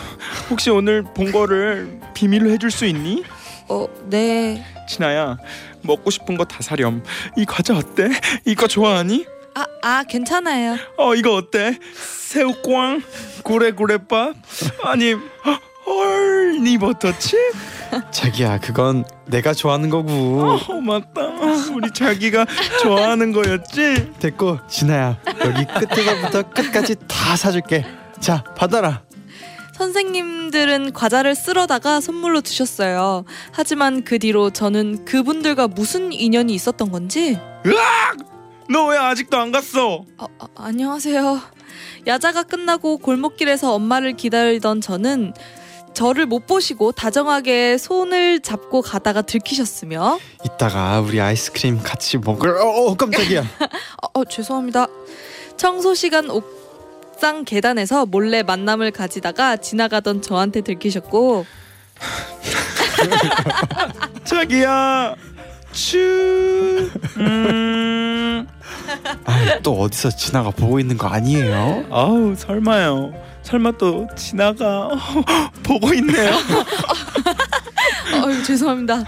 혹시 0.51 0.71
오늘 0.71 1.03
본 1.03 1.33
거를 1.33 1.99
비밀로 2.15 2.51
해줄 2.51 2.71
수 2.71 2.85
있니? 2.85 3.25
어, 3.69 3.87
네. 4.11 4.63
진아야 4.89 5.39
먹고 5.83 6.11
싶은 6.11 6.37
거 6.37 6.45
다 6.45 6.59
사렴. 6.61 7.03
이 7.37 7.45
과자 7.47 7.75
어때? 7.77 8.11
이거 8.45 8.67
좋아하니? 8.69 9.25
아, 9.55 9.67
아, 9.83 10.05
괜찮아요. 10.05 10.77
어 10.97 11.15
이거 11.15 11.35
어때? 11.35 11.79
새우꽝, 11.95 13.03
고래고래밥, 13.43 14.35
아니 14.85 15.15
헐니 15.87 16.79
버터칩? 16.79 17.39
자기야 18.13 18.59
그건 18.61 19.05
내가 19.27 19.53
좋아하는 19.53 19.91
거고. 19.91 20.11
어 20.69 20.81
맞다. 20.81 21.23
우리 21.75 21.91
자기가 21.93 22.47
좋아하는 22.83 23.33
거였지. 23.33 24.13
됐고 24.21 24.59
진아야 24.69 25.19
여기 25.45 25.65
끝에서부터 25.65 26.43
끝까지 26.51 26.95
다 27.09 27.35
사줄게. 27.37 27.85
자 28.21 28.45
받아라. 28.57 29.03
선생님들은 29.73 30.93
과자를 30.93 31.35
쓸어다가 31.35 32.01
선물로 32.01 32.43
주셨어요. 32.43 33.25
하지만 33.51 34.05
그 34.05 34.19
뒤로 34.21 34.51
저는 34.51 35.05
그분들과 35.07 35.67
무슨 35.69 36.13
인연이 36.13 36.53
있었던 36.55 36.91
건지 36.93 37.39
너 38.71 38.87
왜 38.87 38.97
아직도 38.99 39.37
안 39.37 39.51
갔어? 39.53 40.05
아, 40.17 40.27
아, 40.39 40.47
안녕하세요. 40.57 41.41
야자가 42.07 42.45
끝나고 42.45 42.99
골목길에서 42.99 43.75
엄마를 43.75 44.13
기다리던 44.15 44.81
저는 44.81 45.35
저를 45.93 46.27
못 46.27 46.47
보시고 46.47 46.93
다정하게 46.93 47.77
손을 47.79 48.41
잡고 48.41 48.83
가다가 48.83 49.23
들키셨으며 49.23 50.21
이따가 50.45 51.01
우리 51.01 51.21
아이스크림 51.21 51.83
같이 51.83 52.17
먹을. 52.19 52.51
어, 52.57 52.63
어 52.63 52.97
깜짝이야. 52.97 53.43
어, 54.03 54.21
어, 54.21 54.25
죄송합니다. 54.25 54.87
청소 55.57 55.95
시간 55.95 56.31
옥상 56.31 57.45
계단에서 57.45 58.07
몰래 58.07 58.45
만남을 58.45 58.93
가지다가 58.93 59.57
지나가던 59.57 60.23
저한테 60.23 60.61
들키셨고 60.61 61.45
자기야. 64.25 65.17
츄. 65.73 66.91
음. 67.19 68.00
아, 69.25 69.59
또 69.63 69.81
어디서 69.81 70.11
진아가 70.11 70.51
보고 70.51 70.79
있는 70.81 70.97
거 70.97 71.09
아니에요? 71.09 71.85
아우 71.91 72.35
설마요. 72.37 73.13
설마 73.43 73.73
또 73.79 74.07
진아가 74.17 74.91
보고 75.63 75.93
있네요. 75.95 76.31
어, 78.15 78.43
죄송합니다. 78.45 79.05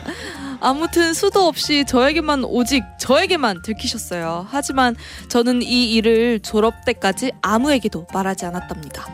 아무튼 0.63 1.13
수도 1.13 1.47
없이 1.49 1.85
저에게만 1.85 2.45
오직 2.45 2.85
저에게만 2.99 3.63
들키셨어요. 3.63 4.47
하지만 4.49 4.95
저는 5.29 5.61
이 5.63 5.93
일을 5.95 6.39
졸업 6.41 6.85
때까지 6.85 7.33
아무에게도 7.43 8.07
말하지 8.15 8.47
않았답니다. 8.47 9.07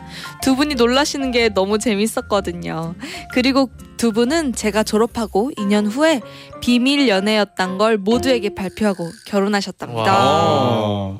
두 0.43 0.55
분이 0.55 0.75
놀라시는 0.75 1.31
게 1.31 1.49
너무 1.49 1.79
재밌었거든요. 1.79 2.93
그리고 3.33 3.69
두 3.97 4.11
분은 4.11 4.53
제가 4.53 4.83
졸업하고 4.83 5.51
2년 5.57 5.89
후에 5.89 6.21
비밀 6.61 7.09
연애였단 7.09 7.79
걸 7.79 7.97
모두에게 7.97 8.53
발표하고 8.53 9.09
결혼하셨답니다. 9.25 10.13
와. 10.13 11.17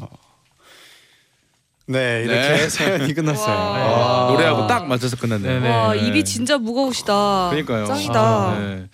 네 1.87 2.21
이렇게 2.23 2.39
네. 2.39 2.69
사연이 2.69 3.13
끝났어요. 3.15 3.55
와. 3.55 4.27
아. 4.27 4.31
노래하고 4.31 4.67
딱 4.67 4.85
맞춰서 4.85 5.17
끝났네요. 5.17 5.67
와 5.67 5.93
네. 5.93 6.07
입이 6.07 6.23
진짜 6.23 6.59
무거우시다. 6.59 7.47
그러니까요. 7.49 7.87
짱이다. 7.87 8.21
아, 8.21 8.59
네. 8.59 8.87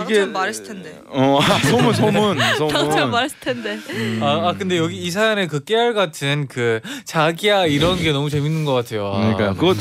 나처럼 0.00 0.32
말했을 0.32 0.64
텐데. 0.64 0.98
어 1.08 1.38
아, 1.40 1.58
소문 1.60 1.94
소문 1.94 2.36
나처럼 2.38 2.70
소문. 2.90 3.10
말했을 3.10 3.36
텐데. 3.40 3.78
음. 3.90 4.20
아, 4.22 4.48
아 4.48 4.54
근데 4.58 4.76
여기 4.76 4.96
이 4.96 5.10
사연에 5.10 5.46
그 5.46 5.64
깨알 5.64 5.94
같은 5.94 6.46
그 6.48 6.80
자기야 7.04 7.66
이런 7.66 7.98
게 7.98 8.12
너무 8.12 8.28
재밌는 8.30 8.64
것 8.64 8.72
같아요. 8.74 9.06
아, 9.12 9.34
그러니까 9.34 9.54
그거 9.54 9.74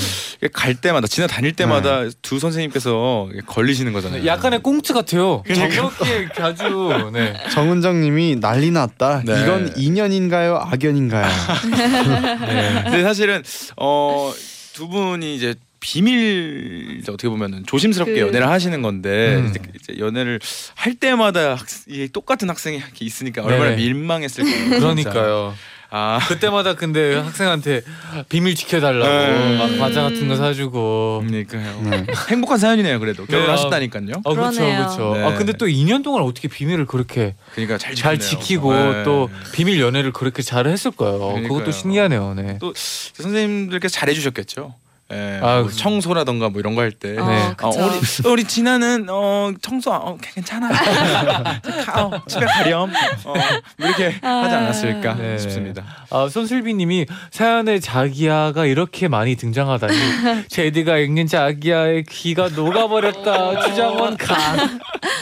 갈 0.53 0.75
때마다 0.75 1.07
지나 1.07 1.27
다닐 1.27 1.53
때마다 1.53 2.03
두 2.21 2.39
선생님께서 2.39 3.29
걸리시는 3.45 3.93
거잖아요. 3.93 4.21
네, 4.21 4.27
약간의 4.27 4.61
꽁트 4.63 4.93
같아요. 4.93 5.43
정겹게 5.53 6.29
아주 6.39 7.09
네. 7.13 7.33
정은정님이 7.51 8.37
난리 8.39 8.71
났다. 8.71 9.23
네. 9.25 9.41
이건 9.41 9.73
인연인가요, 9.75 10.55
악연인가요? 10.57 11.25
네. 12.47 12.81
근데 12.83 13.03
사실은 13.03 13.43
어 13.77 14.33
두 14.75 14.89
분이 14.89 15.33
이제 15.35 15.55
비밀 15.85 17.01
어떻게 17.07 17.29
보면은 17.29 17.63
조심스럽게 17.67 18.13
그- 18.15 18.19
연애를 18.19 18.49
하시는 18.49 18.81
건데 18.81 19.35
음. 19.35 19.53
이제, 19.75 19.99
연애를 19.99 20.39
할 20.73 20.95
때마다 20.95 21.53
학, 21.53 21.65
이 21.87 22.09
똑같은 22.11 22.49
학생이 22.49 22.81
있으니까 22.99 23.43
얼마나 23.43 23.71
네네. 23.71 23.83
민망했을까요. 23.93 24.53
진짜. 24.55 24.79
그러니까요. 24.79 25.53
아 25.91 26.19
그때마다 26.27 26.73
근데 26.73 27.13
학생한테 27.15 27.83
비밀 28.27 28.55
지켜달라고 28.55 29.07
네. 29.07 29.57
막 29.59 29.77
과자 29.77 30.01
같은 30.01 30.27
거 30.27 30.35
사주고. 30.35 31.23
그러니까요. 31.27 31.81
네. 31.83 32.05
행복한 32.31 32.57
사연이네요. 32.57 32.99
그래도 32.99 33.23
네, 33.27 33.31
결혼하셨다니까요. 33.37 34.21
아 34.25 34.29
그렇죠. 34.33 34.59
그렇죠. 34.61 35.13
네. 35.15 35.23
아 35.23 35.35
근데 35.35 35.53
또 35.53 35.67
2년 35.67 36.03
동안 36.03 36.23
어떻게 36.23 36.47
비밀을 36.47 36.87
그렇게 36.87 37.35
그러니까 37.53 37.77
잘, 37.77 37.93
잘. 37.93 38.19
지키고 38.19 38.73
네. 38.73 39.03
또 39.03 39.29
비밀 39.53 39.79
연애를 39.79 40.11
그렇게 40.11 40.41
잘 40.41 40.65
했을 40.67 40.89
거예요. 40.89 41.19
그러니까요. 41.19 41.47
그것도 41.49 41.71
신기하네요. 41.71 42.33
네. 42.35 42.57
또 42.59 42.73
선생님들께서 42.75 43.93
잘해주셨겠죠. 43.93 44.73
예, 45.13 45.39
아, 45.43 45.61
뭐 45.61 45.69
청소라던가 45.69 46.49
뭐 46.49 46.59
이런 46.59 46.73
거 46.73 46.81
할 46.81 46.91
때. 46.91 47.15
어, 47.17 47.27
네. 47.27 47.53
어. 47.61 47.69
우리 47.69 48.29
우리 48.31 48.43
진아는 48.43 49.05
어 49.09 49.51
청소 49.61 49.91
어, 49.91 50.17
괜찮아. 50.19 50.69
가, 51.85 52.05
어, 52.05 52.23
집에 52.27 52.45
가렴. 52.45 52.89
어, 53.23 53.33
뭐 53.77 53.87
이렇게 53.87 54.15
하지 54.21 54.55
않았을까 54.55 55.13
네. 55.15 55.37
싶습니다. 55.37 55.83
아 56.09 56.27
손슬비님이 56.29 57.05
사연에 57.31 57.79
자기야가 57.79 58.65
이렇게 58.65 59.07
많이 59.07 59.35
등장하다니 59.35 59.93
제디가 60.49 60.97
읽는 60.97 61.27
자기야의 61.27 62.03
귀가 62.09 62.49
녹아버렸다. 62.49 63.61
주장원 63.67 64.17
가. 64.17 64.35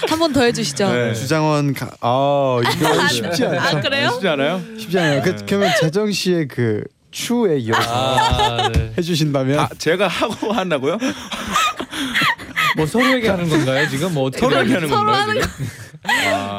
한번 0.10 0.32
더 0.32 0.44
해주시죠. 0.44 0.92
네. 0.94 1.14
주장원 1.14 1.74
가. 1.74 1.90
아 2.02 2.60
이거 2.62 3.08
쉽지 3.10 3.46
않죠. 3.46 3.60
아 3.60 3.82
그래요? 3.82 4.10
쉽지 4.12 4.28
않아요? 4.30 4.62
쉽지 4.78 5.00
않아요. 5.00 5.22
그, 5.22 5.36
그러면 5.46 5.72
재정 5.80 6.12
씨의 6.12 6.48
그 6.48 6.84
추에 7.14 7.60
이어서 7.60 8.18
아, 8.18 8.70
네. 8.70 8.92
해주신다면 8.98 9.60
아 9.60 9.70
제가 9.78 10.08
하고 10.08 10.52
한다고요? 10.52 10.98
뭐 12.76 12.86
서로에게 12.88 13.30
하는 13.30 13.48
건가요 13.48 13.88
지금? 13.88 14.14
뭐 14.14 14.24
어떻게 14.26 14.42
서로에게 14.42 14.74
하는 14.74 14.90
서로 14.90 15.06
건가요? 15.06 15.42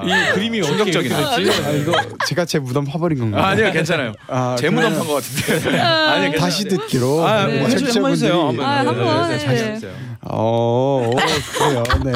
지금? 0.03 0.13
아, 0.15 0.29
이 0.29 0.33
그림이 0.33 0.63
충격적이네. 0.63 1.15
됐지? 1.17 1.63
아, 1.65 1.71
이거 1.71 1.93
제가 2.27 2.45
제 2.45 2.59
무덤 2.59 2.85
파버린 2.85 3.19
건가요? 3.19 3.43
아, 3.43 3.49
아니요 3.49 3.73
괜찮아요. 3.73 4.13
아, 4.29 4.57
제 4.59 4.71
무덤 4.71 4.95
판것 4.95 5.23
같은데. 5.23 5.79
아니 5.81 6.23
괜찮아요. 6.31 6.41
다시 6.41 6.65
듣기로 6.69 7.27
아, 7.27 7.47
네. 7.47 7.59
뭐 7.61 7.69
해주- 7.69 7.95
한번 7.95 8.11
해주세요. 8.13 8.49
한번. 8.49 8.67
아, 8.67 8.79
한번, 8.79 9.29
네, 9.31 9.37
네, 9.39 9.79
네. 9.81 9.89
어, 10.27 11.03
어, 11.07 11.11
그래요. 11.11 11.83
네. 12.05 12.13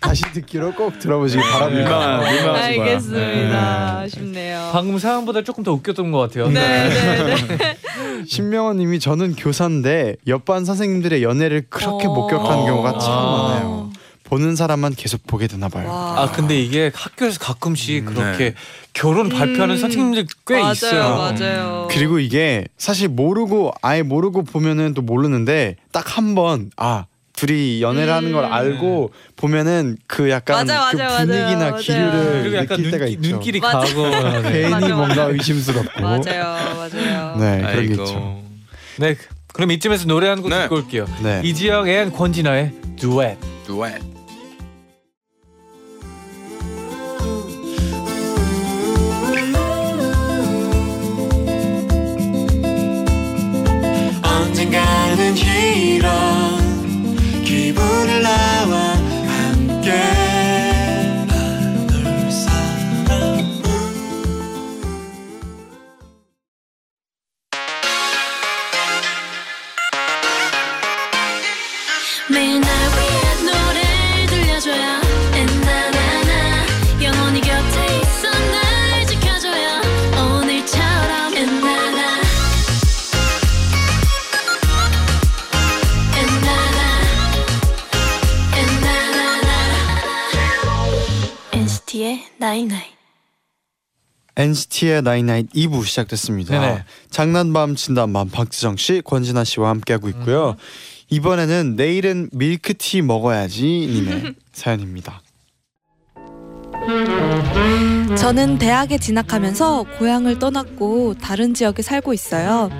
다시 0.00 0.22
듣기로 0.32 0.72
꼭 0.74 0.98
들어보시기 0.98 1.42
바랍니다. 1.42 1.90
민망한 1.90 2.34
민망하신 2.34 2.76
거야. 2.76 2.86
알겠습니다. 2.86 3.98
아쉽네요. 3.98 4.70
방금 4.72 4.98
사연보다 4.98 5.42
조금 5.42 5.64
더 5.64 5.72
웃겼던 5.72 6.12
것 6.12 6.18
같아요. 6.18 6.48
네, 6.48 6.88
네, 6.88 7.56
네. 7.56 7.76
신명원님이 8.26 9.00
저는 9.00 9.34
교사인데 9.36 10.16
옆반 10.26 10.64
선생님들의 10.64 11.22
연애를 11.22 11.64
그렇게 11.68 12.06
어. 12.06 12.12
목격하는 12.14 12.64
경우가 12.66 12.98
참 12.98 13.12
아. 13.12 13.48
많아요. 13.48 13.77
보는 14.28 14.56
사람만 14.56 14.94
계속 14.94 15.26
보게 15.26 15.46
되나 15.46 15.68
봐요. 15.68 15.88
와. 15.88 16.22
아 16.22 16.32
근데 16.32 16.60
이게 16.60 16.90
학교에서 16.94 17.38
가끔씩 17.38 18.08
음, 18.08 18.14
그렇게 18.14 18.44
네. 18.50 18.54
결혼 18.92 19.28
발표하는 19.30 19.76
음. 19.76 19.80
선생님들 19.80 20.26
꽤 20.46 20.58
맞아요, 20.60 20.72
있어요. 20.72 21.16
맞아요. 21.16 21.88
그리고 21.90 22.18
이게 22.18 22.66
사실 22.76 23.08
모르고 23.08 23.72
아예 23.80 24.02
모르고 24.02 24.44
보면은 24.44 24.92
또 24.94 25.00
모르는데 25.02 25.76
딱 25.92 26.18
한 26.18 26.34
번 26.34 26.70
아 26.76 27.06
둘이 27.34 27.80
연애를 27.82 28.12
하는 28.12 28.32
걸 28.32 28.44
음. 28.44 28.52
알고 28.52 29.12
보면은 29.36 29.96
그 30.08 30.28
약간 30.28 30.66
맞아요, 30.66 30.90
그 30.90 30.96
맞아요, 30.96 31.18
분위기나 31.26 31.58
맞아요. 31.70 31.76
기류를 31.76 32.42
그리고 32.42 32.56
약간 32.56 32.76
느낄 32.76 32.90
때가 32.90 33.04
눈기, 33.06 33.12
있죠. 33.14 33.30
눈길이 33.30 33.60
맞아. 33.60 33.78
가고 33.78 34.08
네. 34.42 34.52
괜히 34.52 34.68
맞아, 34.70 34.88
뭔가 34.88 35.06
맞아. 35.14 35.24
의심스럽고. 35.28 36.00
맞아요, 36.02 36.76
맞아요. 36.76 37.36
네, 37.38 37.58
그런 37.60 37.60
게 37.60 37.66
아이고. 37.78 38.02
있죠. 38.02 38.42
네 38.98 39.16
그럼 39.54 39.70
이쯤에서 39.70 40.06
노래 40.06 40.28
한곡 40.28 40.50
네. 40.50 40.62
듣고 40.64 40.74
올게요. 40.76 41.06
네. 41.22 41.40
이지영 41.44 41.88
앤 41.88 42.12
권진아의 42.12 42.72
듀엣. 42.98 43.38
두엣. 43.66 44.17
NCT의 94.38 95.02
나인나잇 95.02 95.50
2부 95.52 95.84
시작됐습니다. 95.84 96.58
네네. 96.58 96.84
장난밤 97.10 97.74
진단밤 97.74 98.30
박지정 98.30 98.76
씨, 98.76 99.02
권진아 99.04 99.42
씨와 99.42 99.70
함께하고 99.70 100.08
있고요. 100.10 100.54
이번에는 101.10 101.74
내일은 101.74 102.28
밀크티 102.32 103.02
먹어야지 103.02 103.62
님의 103.64 104.34
사연입니다. 104.52 105.22
저는 108.16 108.58
대학에 108.58 108.98
진학하면서 108.98 109.86
고향을 109.98 110.38
떠났고 110.38 111.14
다른 111.14 111.52
지역에 111.52 111.82
살고 111.82 112.14
있어요. 112.14 112.70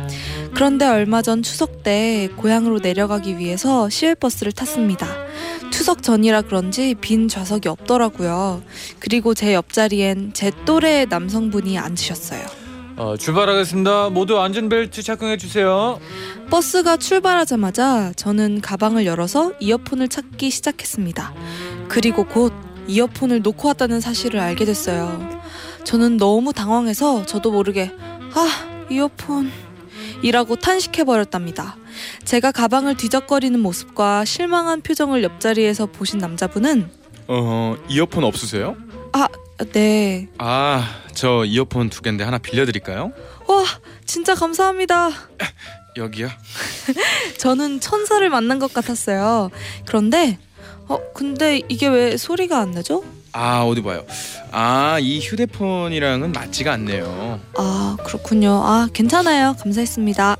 그런데 0.55 0.87
얼마 0.87 1.23
전 1.23 1.43
추석 1.43 1.83
때 1.83 2.29
고향으로 2.37 2.79
내려가기 2.79 3.39
위해서 3.39 3.89
시외버스를 3.89 4.53
탔습니다. 4.53 5.28
추석 5.71 6.03
전이라 6.03 6.43
그런지 6.43 6.95
빈 7.01 7.29
좌석이 7.29 7.69
없더라고요. 7.69 8.63
그리고 8.99 9.35
제 9.35 9.55
옆자리엔 9.55 10.33
제 10.35 10.51
또래의 10.65 11.07
남성분이 11.09 11.79
앉으셨어요. 11.79 12.45
어, 12.97 13.17
출발하겠습니다. 13.17 14.11
모두 14.11 14.41
안전벨트 14.41 15.03
착용해 15.03 15.37
주세요. 15.37 16.01
버스가 16.51 16.97
출발하자마자 16.97 18.13
저는 18.17 18.61
가방을 18.61 19.07
열어서 19.07 19.53
이어폰을 19.61 20.09
찾기 20.09 20.51
시작했습니다. 20.51 21.33
그리고 21.89 22.25
곧 22.25 22.53
이어폰을 22.89 23.43
놓고 23.43 23.69
왔다는 23.69 24.01
사실을 24.01 24.41
알게 24.41 24.65
됐어요. 24.65 25.41
저는 25.85 26.17
너무 26.17 26.53
당황해서 26.53 27.25
저도 27.25 27.53
모르게 27.53 27.93
아 28.35 28.49
이어폰 28.91 29.51
이라고 30.23 30.57
탄식해버렸답니다. 30.57 31.77
제가 32.25 32.53
가방을 32.53 32.97
뒤적거리는 32.97 33.59
모습과 33.61 34.25
실망한 34.25 34.83
표정을 34.83 35.23
옆자리에서 35.23 35.87
보신 35.87 36.19
남자분은 36.19 36.91
어 37.29 37.77
이어폰 37.89 38.25
없으세요? 38.25 38.77
네, 39.73 40.29
아 40.39 40.85
저 41.15 41.45
이어폰 41.45 41.91
두 41.91 42.01
개인데 42.01 42.23
하나 42.23 42.39
빌려드릴까요? 42.39 43.11
와 43.49 43.65
진짜 44.07 44.37
감사합니다. 44.37 45.11
여기요. 45.97 46.29
저는 47.39 47.81
천사를 47.81 48.29
만난 48.31 48.61
것 48.61 48.73
같았어요. 48.73 49.51
그런데 49.85 50.39
어 50.87 50.99
근데 51.15 51.61
이게 51.69 51.89
왜 51.89 52.17
소리가 52.17 52.61
안 52.61 52.71
나죠? 52.71 53.03
아 53.33 53.63
어디 53.65 53.83
봐요. 53.83 54.07
아 54.53 54.99
이 55.01 55.19
휴대폰이랑은 55.21 56.31
맞지가 56.33 56.73
않네요. 56.75 57.41
아, 57.57 57.97
그렇군요. 58.05 58.63
아, 58.65 58.89
괜찮아요. 58.93 59.55
감사했습니다. 59.61 60.37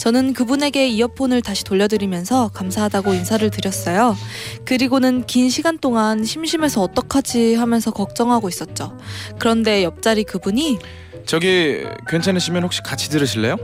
저는 0.00 0.32
그분에게 0.32 0.88
이어폰을 0.88 1.42
다시 1.42 1.62
돌려드리면서 1.62 2.48
감사하다고 2.54 3.12
인사를 3.12 3.48
드렸어요. 3.50 4.16
그리고는 4.64 5.26
긴 5.26 5.50
시간 5.50 5.76
동안 5.76 6.24
심심해서 6.24 6.80
어떡하지 6.80 7.54
하면서 7.54 7.90
걱정하고 7.90 8.48
있었죠. 8.48 8.96
그런데 9.38 9.84
옆자리 9.84 10.24
그분이 10.24 10.78
저기 11.26 11.84
괜찮으시면 12.08 12.62
혹시 12.62 12.80
같이 12.82 13.10
들으실래요? 13.10 13.58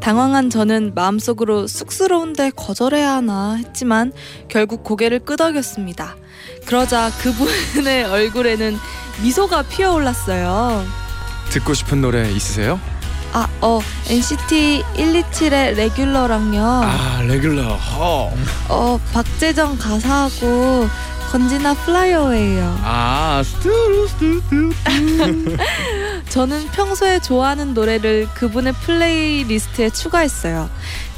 당황한 0.00 0.50
저는 0.50 0.94
마음속으로 0.96 1.68
쑥스러운데 1.68 2.50
거절해야 2.50 3.12
하나 3.12 3.54
했지만 3.54 4.12
결국 4.48 4.82
고개를 4.82 5.20
끄덕였습니다. 5.20 6.16
그러자 6.66 7.12
그분의 7.20 8.02
얼굴에는 8.10 8.76
미소가 9.22 9.62
피어올랐어요. 9.62 10.84
듣고 11.50 11.72
싶은 11.72 12.00
노래 12.00 12.28
있으세요? 12.32 12.80
아, 13.32 13.46
어, 13.60 13.80
NCT 14.08 14.82
127의 14.96 15.74
레귤러랑요. 15.74 16.62
아 16.62 17.22
레귤러. 17.22 17.74
허. 17.74 18.30
어, 18.68 19.00
박재정 19.12 19.78
가사하고 19.78 20.88
건지나 21.30 21.74
플라이어웨이요. 21.74 22.78
아 22.82 23.42
스투루 23.44 24.08
스투루. 24.08 24.72
저는 26.30 26.68
평소에 26.68 27.18
좋아하는 27.20 27.74
노래를 27.74 28.28
그분의 28.34 28.72
플레이리스트에 28.74 29.90
추가했어요. 29.90 30.70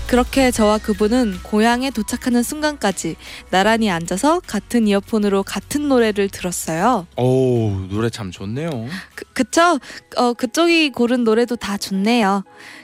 그렇게 0.09 0.51
저와 0.51 0.79
그분은 0.79 1.41
고향에 1.43 1.91
도착하는 1.91 2.43
순간까지 2.43 3.17
나란히 3.51 3.91
앉아서 3.91 4.41
같은 4.41 4.89
이어폰으로 4.89 5.43
같은 5.43 5.87
노래를 5.87 6.31
들었어요. 6.31 7.07
오 7.19 7.73
노래 7.91 8.09
참 8.09 8.31
좋네요. 8.31 8.71
그, 9.15 9.25
그쵸? 9.35 9.79
어, 10.17 10.33
그쪽이 10.33 10.93
고른 10.93 11.25
노래도 11.25 11.57
다 11.57 11.77
좋네요. 11.77 12.43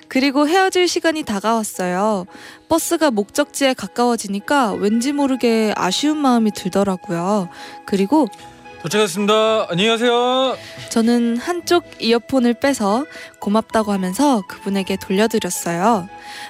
그리고 0.09 0.47
헤어질 0.47 0.87
시간이 0.87 1.23
다가왔어요. 1.23 2.27
버스가 2.69 3.11
목적지에 3.11 3.73
가까워지니까 3.73 4.75
왠지 4.75 5.13
모르게 5.13 5.73
아쉬운 5.77 6.19
마음이 6.19 6.51
들더라고요. 6.51 7.49
그리고 7.87 8.29
도착했습니다. 8.85 9.68
안녕하세요. 9.70 10.59
저는 10.90 11.38
한쪽 11.38 11.87
이어폰을 12.01 12.53
빼서 12.53 13.07
고맙다고 13.38 13.92
하면서 13.92 14.42
그분에게 14.47 14.97
돌려드렸어요. 14.97 16.07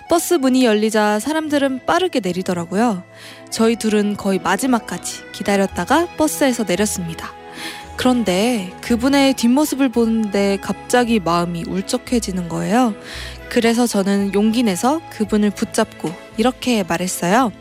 버스 0.09 0.35
문이 0.35 0.65
열리자 0.65 1.21
사람들은 1.21 1.87
빠르게 1.87 2.19
내리더라고요. 2.19 3.05
저희 3.51 3.77
둘은 3.77 4.17
거의 4.17 4.41
마지막까지 4.41 5.31
기다렸다가 5.31 6.09
버스에서 6.17 6.65
내렸습니다. 6.65 7.33
그런데 7.97 8.73
그분의 8.81 9.35
뒷모습을 9.35 9.91
보는데 9.91 10.59
갑자기 10.61 11.21
마음이 11.21 11.63
울적해지는 11.69 12.49
거예요. 12.49 12.97
그래서 13.49 13.87
저는 13.87 14.35
용기 14.35 14.65
내서 14.65 15.01
그분을 15.11 15.51
붙잡고 15.51 16.13
이렇게 16.37 16.83
말했어요. 16.83 17.53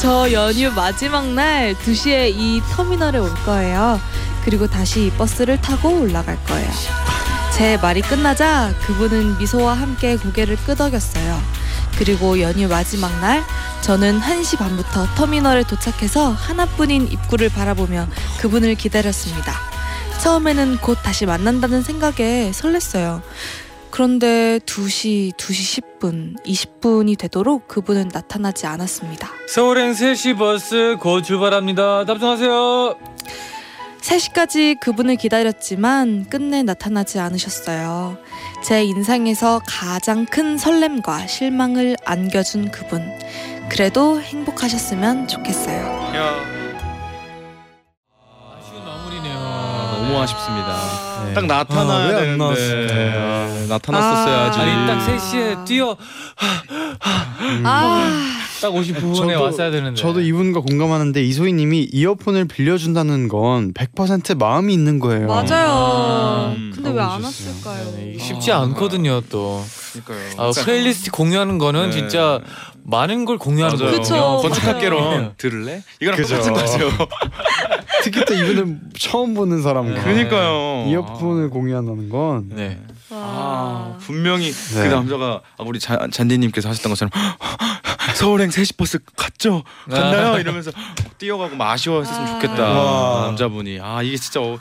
저 0.00 0.32
연휴 0.32 0.70
마지막 0.72 1.26
날 1.26 1.74
2시에 1.74 2.30
이 2.34 2.62
터미널에 2.70 3.18
올 3.18 3.34
거예요. 3.44 4.00
그리고 4.46 4.66
다시 4.66 5.08
이 5.08 5.10
버스를 5.10 5.60
타고 5.60 6.00
올라갈 6.00 6.42
거예요. 6.46 6.70
제 7.54 7.76
말이 7.76 8.00
끝나자 8.00 8.72
그분은 8.86 9.36
미소와 9.36 9.74
함께 9.74 10.16
고개를 10.16 10.56
끄덕였어요. 10.56 11.38
그리고 11.98 12.40
연휴 12.40 12.66
마지막 12.66 13.10
날 13.20 13.44
저는 13.82 14.20
1시 14.20 14.56
반부터 14.56 15.06
터미널에 15.16 15.64
도착해서 15.64 16.30
하나뿐인 16.30 17.12
입구를 17.12 17.50
바라보며 17.50 18.08
그분을 18.40 18.76
기다렸습니다. 18.76 19.52
처음에는 20.22 20.78
곧 20.78 20.96
다시 21.02 21.26
만난다는 21.26 21.82
생각에 21.82 22.52
설렜어요. 22.54 23.20
그런데 24.00 24.58
2시, 24.64 25.34
2시 25.36 25.82
10분, 26.00 26.42
20분이 26.46 27.18
되도록 27.18 27.68
그분은 27.68 28.08
나타나지 28.10 28.64
않았습니다. 28.66 29.28
서울행 29.46 29.92
3시 29.92 30.38
버스 30.38 30.96
곧 30.98 31.20
출발합니다. 31.20 32.06
탑승하세요. 32.06 32.96
3시까지 34.00 34.80
그분을 34.80 35.16
기다렸지만 35.16 36.30
끝내 36.30 36.62
나타나지 36.62 37.18
않으셨어요. 37.18 38.16
제 38.64 38.82
인상에서 38.84 39.60
가장 39.66 40.24
큰 40.24 40.56
설렘과 40.56 41.26
실망을 41.26 41.98
안겨준 42.06 42.70
그분. 42.70 43.02
그래도 43.68 44.18
행복하셨으면 44.18 45.28
좋겠어요. 45.28 46.10
아쉬운 48.56 48.82
마무리네요. 48.82 49.34
너무 49.92 50.18
아쉽습니다. 50.22 51.10
네. 51.26 51.34
딱 51.34 51.44
나타나야 51.44 52.16
아, 52.16 52.20
되는데 52.20 52.44
나타났었어야지. 53.68 54.58
아니 54.58 54.86
딱 54.86 55.06
3시에 55.06 55.64
뛰어 55.66 55.96
아, 57.64 58.12
딱 58.60 58.70
59분에 58.72 59.14
저도- 59.36 59.42
왔어야 59.42 59.70
되는데. 59.70 60.00
저도 60.00 60.20
이분과 60.20 60.60
공감하는데 60.60 61.22
이소희님이 61.22 61.88
이어폰을 61.92 62.46
빌려준다는 62.46 63.28
건 63.28 63.72
100% 63.72 64.38
마음이 64.38 64.72
있는 64.72 64.98
거예요. 64.98 65.26
맞아요. 65.26 66.54
음, 66.56 66.72
근데 66.74 66.90
왜안 66.90 67.08
너무 67.08 67.22
좋았어요. 67.22 67.48
왔을까요? 67.48 67.96
네, 67.96 68.10
이게 68.14 68.18
쉽지 68.22 68.52
않거든요 68.52 69.20
또. 69.30 69.62
그러니까요. 70.04 70.48
아, 70.48 70.50
플레이리스트 70.52 71.10
공유하는 71.10 71.58
거는 71.58 71.90
네. 71.90 71.96
진짜 71.96 72.40
많은 72.84 73.24
걸 73.24 73.38
공유하는 73.38 73.76
맞아요. 73.78 73.92
거거든요. 73.92 74.36
그쵸. 74.36 74.48
건축학개론 74.48 75.02
맞아요. 75.04 75.32
들을래? 75.36 75.82
이거랑 76.00 76.20
그죠. 76.20 76.36
똑같은 76.42 76.54
거죠. 76.54 76.90
특히 78.02 78.24
또 78.24 78.34
이분은 78.34 78.80
처음 78.98 79.34
보는 79.34 79.62
사람과 79.62 79.94
네. 79.94 80.00
그러니까요. 80.00 80.86
이어폰을 80.90 81.50
공유한다는 81.50 82.08
건 82.08 82.48
네. 82.50 82.78
아, 83.12 83.96
분명히 84.00 84.52
네. 84.52 84.82
그 84.88 84.94
남자가 84.94 85.40
아, 85.58 85.62
우리 85.64 85.78
자, 85.80 85.98
잔디님께서 86.12 86.68
하셨던 86.68 86.90
것처럼 86.92 87.10
서울행 88.14 88.50
3시 88.50 88.76
버스 88.76 88.98
갔죠? 89.16 89.62
갔나요? 89.90 90.38
이러면서 90.38 90.70
뛰어가고 91.18 91.56
막 91.56 91.70
아쉬워했으면 91.72 92.20
아. 92.22 92.26
좋겠다 92.40 92.62
와. 92.68 93.26
남자분이 93.26 93.78
아 93.82 94.02
이게 94.02 94.16
진짜 94.16 94.40
어, 94.40 94.58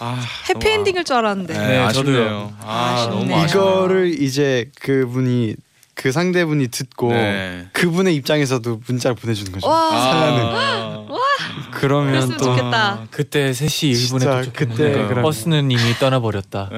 아 0.00 0.20
해피엔딩일 0.48 1.04
줄 1.04 1.16
알았는데. 1.16 1.52
네, 1.54 1.66
네, 1.68 1.78
아쉽네요. 1.78 2.52
아. 2.60 3.06
너무 3.10 3.22
아쉽네요. 3.34 3.44
이거를 3.46 4.22
이제 4.22 4.70
그분이 4.80 5.56
그 5.94 6.10
상대분이 6.12 6.68
듣고 6.68 7.12
네. 7.12 7.68
그분의 7.72 8.14
입장에서도 8.16 8.80
문자를 8.86 9.14
보내주는 9.16 9.52
거죠. 9.52 9.66
아, 9.70 11.04
그러면 11.72 12.36
또 12.36 12.44
좋겠다. 12.44 13.06
그때 13.10 13.50
3시 13.52 13.92
1분에 13.92 13.94
진짜 13.96 14.42
도착했는데 14.42 14.52
그때 14.92 15.06
그럼- 15.06 15.22
버스는 15.22 15.70
이미 15.70 15.94
떠나버렸다. 16.00 16.70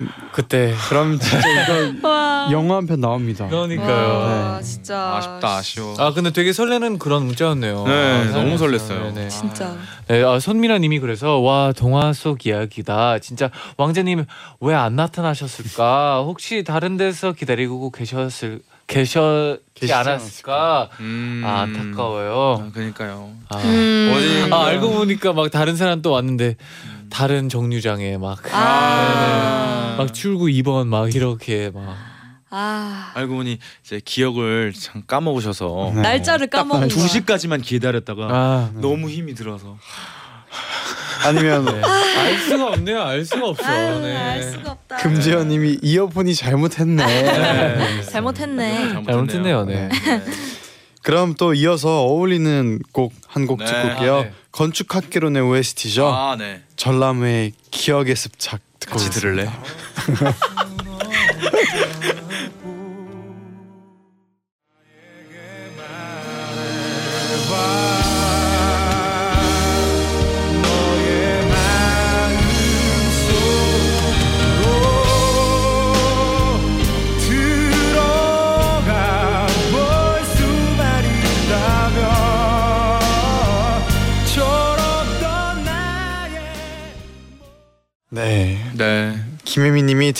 네. 0.00 0.06
그때 0.32 0.74
그럼 0.88 1.18
진짜 1.18 1.38
이거 2.00 2.08
와. 2.08 2.48
영화 2.50 2.76
한 2.76 2.86
편 2.86 3.00
나옵니다. 3.00 3.46
그러니까요. 3.48 4.18
와, 4.18 4.56
네. 4.58 4.62
진짜. 4.64 5.16
아쉽다 5.16 5.56
아쉬워. 5.56 5.94
아 5.98 6.12
근데 6.12 6.30
되게 6.32 6.52
설레는 6.52 6.98
그런 6.98 7.26
문자였네요. 7.26 7.84
네, 7.86 7.92
아, 7.92 8.24
너무. 8.32 8.56
설렜어요. 8.56 9.12
네. 9.14 9.28
진짜. 9.28 9.76
네, 10.08 10.22
아, 10.24 10.38
손미라님이 10.40 11.00
그래서 11.00 11.38
와 11.38 11.72
동화 11.76 12.12
속 12.12 12.46
이야기다. 12.46 13.18
진짜 13.20 13.50
왕자님 13.76 14.24
왜 14.60 14.74
안 14.74 14.96
나타나셨을까? 14.96 16.22
혹시 16.24 16.64
다른 16.64 16.96
데서 16.96 17.32
기다리고 17.32 17.90
계셨을 17.90 18.60
계셨지 18.86 19.60
계시지 19.74 19.92
않았을까? 19.92 20.88
음. 21.00 21.42
아 21.44 21.60
안타까워요. 21.60 22.64
아, 22.66 22.72
그러니까요. 22.72 23.30
아, 23.50 23.58
음. 23.58 24.12
어디- 24.14 24.52
아 24.52 24.64
알고 24.66 24.90
보니까 24.90 25.32
막 25.32 25.50
다른 25.50 25.76
사람 25.76 26.02
또 26.02 26.10
왔는데 26.12 26.56
다른 27.10 27.48
정류장에 27.48 28.16
막. 28.18 28.38
아. 28.52 29.96
막 29.98 30.14
출구 30.14 30.46
2번 30.46 30.86
막 30.86 31.14
이렇게 31.14 31.70
막 31.74 31.96
아. 32.48 33.12
알고 33.14 33.34
보니 33.34 33.58
이제 33.84 34.00
기억을 34.04 34.72
참 34.72 35.02
까먹으셔서 35.06 35.92
네. 35.94 36.00
날짜를 36.00 36.46
까먹은 36.48 36.88
두 36.88 36.96
거야. 36.96 37.08
시까지만 37.08 37.60
기다렸다가 37.60 38.26
아, 38.30 38.70
너무 38.74 39.08
힘이 39.10 39.34
들어서 39.34 39.76
아니면 41.24 41.66
네. 41.66 41.82
알 41.82 42.38
수가 42.38 42.68
없네요. 42.68 43.02
알 43.02 43.24
수가 43.24 43.48
없어. 43.48 43.64
아유, 43.64 44.00
네. 44.00 44.16
알 44.16 44.42
수가 44.42 44.72
없다. 44.72 44.96
금지현님이 44.96 45.78
이어폰이 45.82 46.34
잘못했네. 46.34 47.04
네. 47.22 48.02
잘못했네. 48.02 49.04
잘못했네요. 49.04 49.64
네. 49.66 49.90
그럼 51.02 51.34
또 51.38 51.54
이어서 51.54 52.02
어울리는 52.02 52.78
곡 52.92 53.12
한곡 53.28 53.58
네. 53.58 53.66
듣고 53.66 53.88
올게요. 53.88 54.26
건축학개론의 54.52 55.42
OST죠. 55.42 56.06
아 56.08 56.36
네. 56.36 56.62
전람회의 56.76 57.52
기억의 57.70 58.16
습작 58.16 58.60
듣고 58.80 58.92
같이. 58.98 59.10
들을래? 59.10 59.50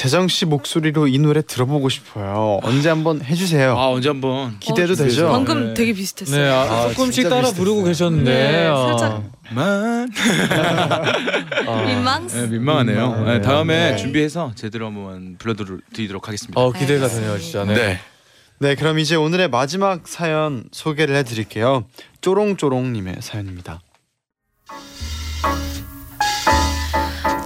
재정 0.01 0.29
씨 0.29 0.47
목소리로 0.47 1.09
이 1.09 1.19
노래 1.19 1.43
들어보고 1.43 1.91
싶어요. 1.91 2.59
언제 2.63 2.89
한번 2.89 3.23
해주세요. 3.23 3.77
아 3.77 3.91
언제 3.91 4.09
한번 4.09 4.59
기대도 4.59 4.95
어, 4.95 4.97
되죠? 4.97 5.29
방금 5.29 5.67
네. 5.67 5.75
되게 5.75 5.93
비슷했어요. 5.93 6.43
네, 6.43 6.49
아, 6.51 6.63
아, 6.63 6.89
조금씩 6.89 7.25
따라 7.25 7.43
비슷했어요. 7.43 7.59
부르고 7.59 7.85
계셨는데 7.85 8.33
네, 8.33 8.67
아, 8.67 8.87
살짝 8.87 9.31
만 9.51 10.09
아, 11.69 11.83
민망스. 11.87 12.35
네, 12.35 12.47
민망하네요. 12.47 13.25
네, 13.27 13.41
다음에 13.43 13.91
네. 13.91 13.97
준비해서 13.99 14.53
제대로 14.55 14.87
한번 14.87 15.37
불러드리도록 15.39 16.29
하겠습니다. 16.29 16.59
어 16.59 16.73
기대가 16.73 17.07
되네요, 17.07 17.39
진짜. 17.39 17.67
네. 17.67 18.01
네, 18.59 18.75
그럼 18.77 18.99
이제 19.01 19.17
오늘의 19.17 19.51
마지막 19.51 20.09
사연 20.09 20.65
소개를 20.73 21.15
해드릴게요. 21.17 21.85
쪼롱쪼롱님의 22.23 23.17
사연입니다. 23.21 23.83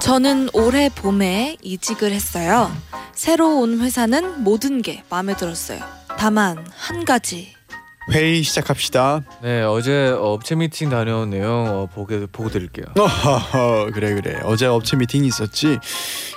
저는 0.04 0.50
올해 0.52 0.90
봄에 0.90 1.56
이직을 1.62 2.12
했어요. 2.12 2.70
새로 3.14 3.60
온 3.60 3.80
회사는 3.80 4.44
모든 4.44 4.82
게 4.82 5.02
마음에 5.08 5.34
들었어요. 5.34 5.80
다만 6.18 6.62
한 6.76 7.06
가지. 7.06 7.54
회의 8.12 8.42
시작합시다. 8.42 9.22
네, 9.42 9.62
어제 9.62 10.08
업체 10.08 10.56
미팅 10.56 10.90
다녀온 10.90 11.30
내용 11.30 11.68
어, 11.68 11.86
보게 11.86 12.26
보고 12.26 12.50
드릴게요. 12.50 12.84
어허허, 12.98 13.92
그래 13.94 14.12
그래 14.12 14.40
어제 14.44 14.66
업체 14.66 14.94
미팅이 14.98 15.26
있었지. 15.26 15.78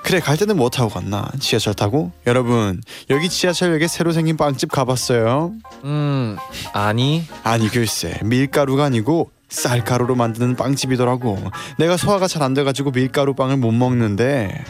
그래 0.02 0.22
갈 0.22 0.38
때는 0.38 0.56
뭐 0.56 0.70
타고 0.70 0.90
갔나? 0.90 1.30
지하철 1.42 1.74
타고? 1.74 2.14
여러분 2.26 2.82
여기 3.10 3.28
지하철역에 3.28 3.90
새로 3.90 4.14
생긴 4.14 4.38
빵집 4.38 4.72
가봤어요? 4.72 5.52
음, 5.84 6.38
아니. 6.72 7.26
아니 7.44 7.68
글쎄 7.68 8.18
밀가루가 8.24 8.86
아니고 8.86 9.32
쌀가루로 9.50 10.16
만드는 10.16 10.56
빵집이더라고. 10.56 11.40
내가 11.78 11.98
소화가 11.98 12.28
잘 12.28 12.38
안 12.44 12.54
돼가지고 12.54 12.92
밀가루 12.92 13.34
빵을 13.34 13.58
못 13.58 13.72
먹는데 13.72 14.64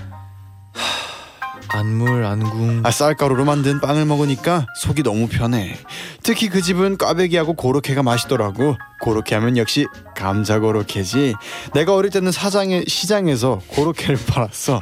안물 1.70 2.24
안궁. 2.24 2.82
아 2.86 2.92
쌀가루로 2.92 3.44
만든 3.44 3.82
빵을 3.82 4.06
먹으니까 4.06 4.66
속이 4.80 5.04
너무 5.04 5.28
편해. 5.28 5.76
특히 6.24 6.48
그 6.50 6.62
집은 6.62 6.98
꽈배기하고 6.98 7.54
고로케가 7.54 8.04
맛있더라고. 8.04 8.78
고로케 9.02 9.36
하면 9.36 9.58
역시 9.58 9.86
감자 10.16 10.60
고로케지. 10.60 11.36
내가 11.74 11.94
어릴 11.94 12.10
때는 12.10 12.32
사장에 12.32 12.84
시장에서 12.88 13.60
고로케를 13.68 14.18
팔았어. 14.28 14.80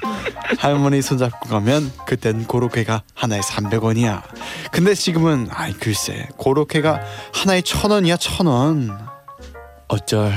할머니 0.60 1.02
손잡고 1.02 1.50
가면 1.50 1.92
그땐 2.06 2.46
고로케가 2.46 3.02
하나에 3.16 3.40
300원이야. 3.42 4.22
근데 4.72 4.94
지금은 4.94 5.48
아이 5.52 5.74
글쎄 5.74 6.28
고로케가 6.38 7.02
하나에 7.34 7.62
천 7.62 7.92
원이야 7.92 8.18
천 8.18 8.46
원. 8.46 9.15
어쩔. 9.88 10.32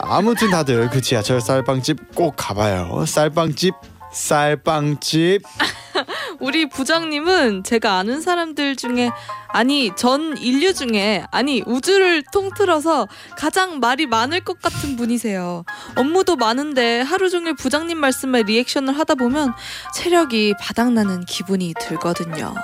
아무튼 0.00 0.50
다들 0.50 0.90
그 0.90 1.00
지하철 1.00 1.40
쌀빵집 1.40 2.14
꼭 2.14 2.34
가봐요. 2.36 3.04
쌀빵집 3.06 3.74
쌀빵집. 4.12 5.42
우리 6.40 6.68
부장님은 6.68 7.62
제가 7.62 7.98
아는 7.98 8.20
사람들 8.20 8.76
중에 8.76 9.10
아니 9.48 9.92
전 9.96 10.36
인류 10.36 10.74
중에 10.74 11.24
아니 11.30 11.62
우주를 11.64 12.22
통틀어서 12.32 13.06
가장 13.36 13.78
말이 13.78 14.06
많을 14.06 14.40
것 14.40 14.60
같은 14.60 14.96
분이세요. 14.96 15.64
업무도 15.96 16.36
많은데 16.36 17.00
하루 17.02 17.30
종일 17.30 17.54
부장님 17.54 17.96
말씀에 17.98 18.42
리액션을 18.42 18.98
하다 18.98 19.14
보면 19.14 19.54
체력이 19.94 20.54
바닥나는 20.60 21.24
기분이 21.24 21.74
들거든요. 21.80 22.54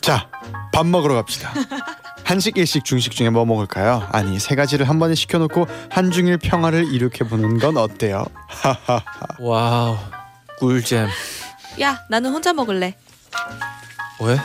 자, 0.00 0.28
밥 0.72 0.86
먹으러 0.86 1.14
갑시다. 1.14 1.52
한식, 2.24 2.56
일식, 2.56 2.84
중식 2.84 3.12
중에 3.12 3.30
뭐 3.30 3.44
먹을까요? 3.44 4.06
아니, 4.10 4.38
세 4.38 4.54
가지를 4.54 4.88
한 4.88 4.98
번에 4.98 5.14
시켜놓고 5.14 5.66
한중일 5.90 6.38
평화를 6.38 6.92
일으켜 6.92 7.24
보는 7.26 7.58
건 7.58 7.76
어때요? 7.76 8.24
와우. 9.38 9.96
꿀잼. 10.58 11.08
야 11.80 11.98
나는 12.08 12.30
혼자 12.30 12.52
먹을래. 12.52 12.94
왜? 14.20 14.38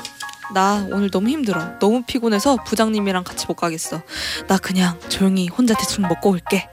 나 0.53 0.87
오늘 0.91 1.09
너무 1.11 1.29
힘들어. 1.29 1.77
너무 1.79 2.03
피곤해서 2.05 2.57
부장님이랑 2.65 3.23
같이 3.23 3.45
못 3.47 3.55
가겠어. 3.55 4.01
나 4.47 4.57
그냥 4.57 4.99
조용히 5.09 5.47
혼자 5.47 5.73
대충 5.75 6.07
먹고 6.07 6.31
올게. 6.31 6.67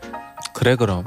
그래 0.54 0.76
그럼. 0.76 1.04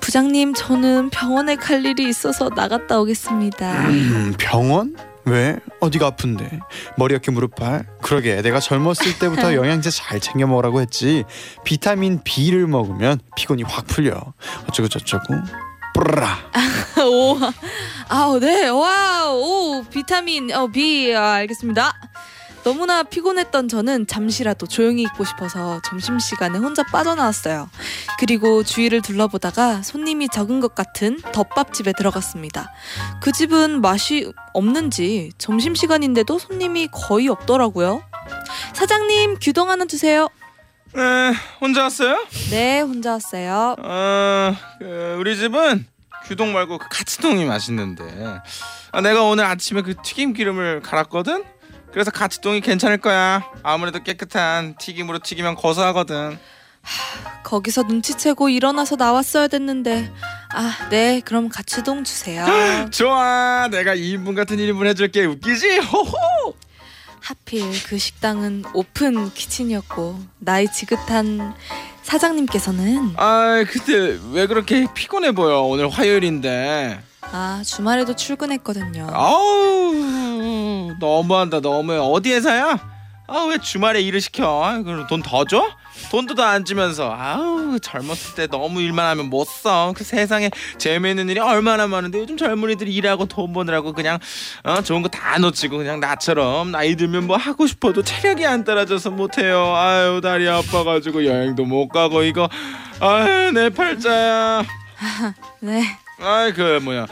부장님, 0.00 0.54
저는 0.54 1.10
병원에 1.10 1.54
갈 1.56 1.84
일이 1.84 2.08
있어서 2.08 2.48
나갔다 2.54 2.98
오겠습니다. 2.98 3.88
음, 3.88 4.34
병원? 4.38 4.96
왜? 5.28 5.56
어디가 5.80 6.06
아픈데? 6.06 6.60
머리 6.96 7.14
어깨 7.14 7.30
무릎 7.30 7.54
발? 7.56 7.86
그러게 8.02 8.40
내가 8.42 8.60
젊었을 8.60 9.18
때부터 9.18 9.54
영양제 9.56 9.90
잘 9.90 10.20
챙겨 10.20 10.46
먹으라고 10.46 10.80
했지 10.80 11.24
비타민 11.64 12.20
B를 12.24 12.66
먹으면 12.66 13.20
피곤이 13.36 13.62
확 13.64 13.86
풀려 13.86 14.32
어쩌고 14.68 14.88
저쩌고 14.88 15.34
뿌라 15.94 16.38
오, 17.04 17.38
아우 18.08 18.38
네, 18.40 18.68
와우, 18.68 19.34
오 19.80 19.84
비타민 19.90 20.52
어 20.54 20.66
B 20.68 21.14
아, 21.14 21.34
알겠습니다. 21.34 21.92
너무나 22.68 23.02
피곤했던 23.02 23.66
저는 23.68 24.06
잠시라도 24.06 24.66
조용히 24.66 25.00
있고 25.04 25.24
싶어서 25.24 25.80
점심 25.86 26.18
시간에 26.18 26.58
혼자 26.58 26.82
빠져나왔어요. 26.82 27.70
그리고 28.18 28.62
주위를 28.62 29.00
둘러보다가 29.00 29.80
손님이 29.80 30.28
적은 30.28 30.60
것 30.60 30.74
같은 30.74 31.18
덮밥집에 31.32 31.94
들어갔습니다. 31.96 32.70
그 33.22 33.32
집은 33.32 33.80
맛이 33.80 34.30
없는지 34.52 35.32
점심 35.38 35.74
시간인데도 35.74 36.38
손님이 36.38 36.88
거의 36.92 37.28
없더라고요. 37.28 38.02
사장님 38.74 39.38
규동 39.40 39.70
하나 39.70 39.86
주세요. 39.86 40.28
네, 40.92 41.32
혼자 41.62 41.84
왔어요? 41.84 42.26
네, 42.50 42.80
혼자 42.82 43.12
왔어요. 43.12 43.76
어, 43.78 44.54
그 44.78 45.16
우리 45.18 45.38
집은 45.38 45.86
규동 46.26 46.52
말고 46.52 46.76
그 46.76 46.86
가치동이 46.90 47.46
맛있는데 47.46 48.42
아, 48.92 49.00
내가 49.00 49.22
오늘 49.22 49.46
아침에 49.46 49.80
그 49.80 49.94
튀김 50.02 50.34
기름을 50.34 50.82
갈았거든. 50.82 51.44
그래서 51.92 52.10
가치동이 52.10 52.60
괜찮을 52.60 52.98
거야. 52.98 53.42
아무래도 53.62 54.02
깨끗한 54.02 54.76
튀김으로 54.78 55.20
튀기면 55.20 55.54
고소하거든. 55.56 56.38
거기서 57.42 57.82
눈치채고 57.82 58.48
일어나서 58.48 58.96
나왔어야 58.96 59.48
됐는데 59.48 60.10
아 60.54 60.88
네 60.90 61.20
그럼 61.22 61.48
가치동 61.50 62.04
주세요 62.04 62.46
좋아, 62.90 63.68
내가 63.70 63.94
2인분 63.94 64.34
같은 64.34 64.56
1인분 64.56 64.86
해줄게. 64.86 65.24
웃기지? 65.24 65.78
호호. 65.78 66.54
하필 67.20 67.62
그 67.86 67.98
식당은 67.98 68.64
오픈 68.72 69.30
키친이었고 69.34 70.18
나이 70.38 70.66
지긋한 70.72 71.54
사장님께서는 72.02 73.14
아, 73.16 73.64
그때 73.68 74.18
왜 74.32 74.46
그렇게 74.46 74.86
피곤해 74.94 75.32
보여? 75.32 75.60
오늘 75.60 75.90
화요일인데. 75.90 77.00
아 77.32 77.62
주말에도 77.64 78.16
출근했거든요 78.16 79.08
아우 79.12 80.94
너무한다 80.98 81.60
너무해 81.60 81.98
어디 81.98 82.32
회사야? 82.32 82.78
아 83.30 83.44
왜 83.44 83.58
주말에 83.58 84.00
일을 84.00 84.22
시켜? 84.22 84.64
아, 84.64 84.80
그럼 84.82 85.06
돈 85.06 85.22
더 85.22 85.44
줘? 85.44 85.68
돈도 86.10 86.34
더 86.34 86.44
안 86.44 86.64
주면서 86.64 87.12
아우 87.14 87.78
젊었을 87.78 88.34
때 88.34 88.46
너무 88.46 88.80
일만 88.80 89.04
하면 89.10 89.28
못 89.28 89.44
써. 89.46 89.92
그 89.94 90.02
세상에 90.02 90.50
재미있는 90.78 91.28
일이 91.28 91.38
얼마나 91.38 91.86
많은데 91.86 92.18
요즘 92.20 92.38
젊은이들이 92.38 92.90
일하고 92.94 93.26
돈 93.26 93.52
버느라고 93.52 93.92
그냥 93.92 94.18
어, 94.64 94.80
좋은 94.80 95.02
거 95.02 95.08
다 95.10 95.36
놓치고 95.38 95.76
그냥 95.76 96.00
나처럼 96.00 96.70
나이 96.70 96.96
들면 96.96 97.26
뭐 97.26 97.36
하고 97.36 97.66
싶어도 97.66 98.02
체력이 98.02 98.46
안 98.46 98.64
따라줘서 98.64 99.10
못해요. 99.10 99.74
아유 99.76 100.20
다리 100.22 100.48
아파가지고 100.48 101.26
여행도 101.26 101.66
못 101.66 101.88
가고 101.88 102.22
이거 102.22 102.48
아유 103.00 103.50
내 103.52 103.68
팔자야. 103.68 104.62
네 105.60 105.82
아이 106.20 106.52
그 106.52 106.80
뭐야 106.82 107.06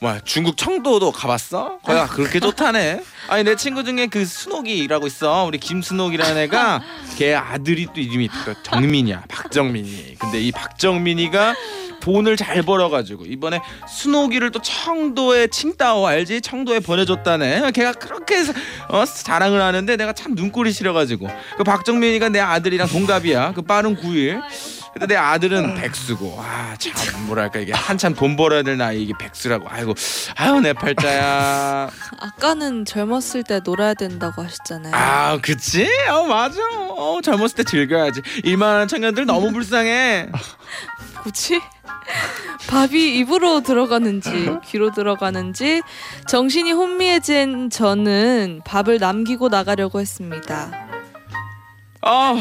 뭐야 0.00 0.20
중국 0.24 0.56
청도도 0.56 1.12
가봤어? 1.12 1.78
거기가 1.82 2.06
그렇게 2.08 2.40
좋다네. 2.40 3.02
아니 3.28 3.44
내 3.44 3.56
친구 3.56 3.82
중에 3.84 4.06
그 4.06 4.24
순옥이라고 4.24 5.06
있어. 5.06 5.44
우리 5.44 5.58
김순옥이라는 5.58 6.36
애가 6.42 6.82
걔 7.16 7.34
아들이 7.34 7.86
또 7.86 8.00
이름이 8.00 8.28
또 8.44 8.54
정민이야. 8.62 9.24
박정민이. 9.28 10.16
근데 10.18 10.40
이 10.40 10.52
박정민이가 10.52 11.54
돈을 12.00 12.36
잘 12.36 12.62
벌어가지고 12.62 13.24
이번에 13.24 13.60
순옥이를 13.88 14.52
또 14.52 14.60
청도에 14.62 15.48
칭따오 15.48 16.06
알지? 16.06 16.40
청도에 16.40 16.80
보내줬다네. 16.80 17.72
걔가 17.72 17.92
그렇게 17.94 18.36
해서 18.36 18.52
어, 18.88 19.04
자랑을 19.04 19.60
하는데 19.60 19.96
내가 19.96 20.12
참 20.12 20.34
눈꼴이 20.34 20.70
싫어가지고 20.72 21.28
그 21.56 21.64
박정민이가 21.64 22.28
내 22.28 22.38
아들이랑 22.38 22.86
동갑이야. 22.88 23.52
그 23.54 23.62
빠른 23.62 23.96
9일. 23.96 24.40
근데 24.98 25.08
내 25.08 25.16
아들은 25.16 25.74
백수고. 25.74 26.40
아참 26.40 27.26
뭐랄까 27.26 27.58
이게 27.58 27.74
한참 27.74 28.14
돈 28.14 28.34
벌어야 28.34 28.62
될 28.62 28.78
나이 28.78 29.02
이게 29.02 29.12
백수라고. 29.18 29.66
아이고 29.68 29.92
아유 30.36 30.58
내 30.60 30.72
팔자야. 30.72 31.90
아까는 32.18 32.86
젊었을 32.86 33.42
때 33.42 33.60
놀아야 33.62 33.92
된다고 33.92 34.42
하셨잖아요. 34.42 34.94
아 34.94 35.38
그치? 35.42 35.86
어 36.10 36.24
맞아. 36.24 36.62
어 36.96 37.20
젊었을 37.22 37.56
때 37.56 37.64
즐겨야지. 37.64 38.22
일만한 38.44 38.88
청년들 38.88 39.26
너무 39.26 39.52
불쌍해. 39.52 40.30
뭐지? 41.24 41.60
밥이 42.68 43.18
입으로 43.18 43.60
들어가는지 43.60 44.30
귀로 44.64 44.92
들어가는지. 44.92 45.82
정신이 46.26 46.72
혼미해진 46.72 47.68
저는 47.68 48.62
밥을 48.64 48.98
남기고 48.98 49.50
나가려고 49.50 50.00
했습니다. 50.00 50.70
아 52.00 52.40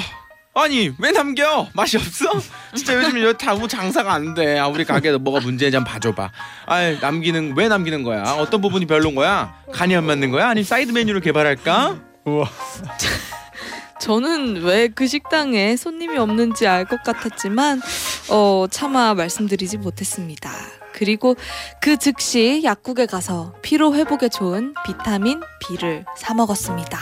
아니 0.57 0.91
왜 0.99 1.11
남겨? 1.11 1.67
맛이 1.73 1.97
없어? 1.97 2.25
진짜 2.73 2.95
요즘 2.95 3.21
여기 3.21 3.37
다무 3.37 3.67
장사가 3.67 4.13
안 4.13 4.33
돼. 4.33 4.57
아, 4.57 4.67
우리 4.67 4.85
가게에 4.85 5.17
뭐가 5.17 5.41
문제인지 5.41 5.75
한번 5.75 5.93
봐줘봐. 5.93 6.31
아 6.65 6.91
남기는 7.01 7.53
왜 7.57 7.67
남기는 7.67 8.03
거야? 8.03 8.23
어떤 8.39 8.61
부분이 8.61 8.85
별론 8.85 9.15
거야? 9.15 9.53
간이 9.73 9.95
안 9.95 10.05
맞는 10.05 10.31
거야? 10.31 10.47
아니 10.49 10.63
사이드 10.63 10.91
메뉴를 10.93 11.19
개발할까? 11.21 11.97
우와. 12.25 12.49
저는 13.99 14.61
왜 14.63 14.87
그 14.89 15.07
식당에 15.07 15.75
손님이 15.75 16.17
없는지 16.17 16.67
알 16.67 16.85
것 16.85 17.01
같았지만 17.03 17.81
어, 18.29 18.65
차마 18.69 19.13
말씀드리지 19.13 19.77
못했습니다. 19.77 20.51
그리고 20.93 21.35
그 21.81 21.97
즉시 21.97 22.61
약국에 22.63 23.05
가서 23.07 23.53
피로 23.61 23.93
회복에 23.95 24.29
좋은 24.29 24.73
비타민 24.85 25.41
B를 25.59 26.05
사 26.17 26.33
먹었습니다. 26.33 26.97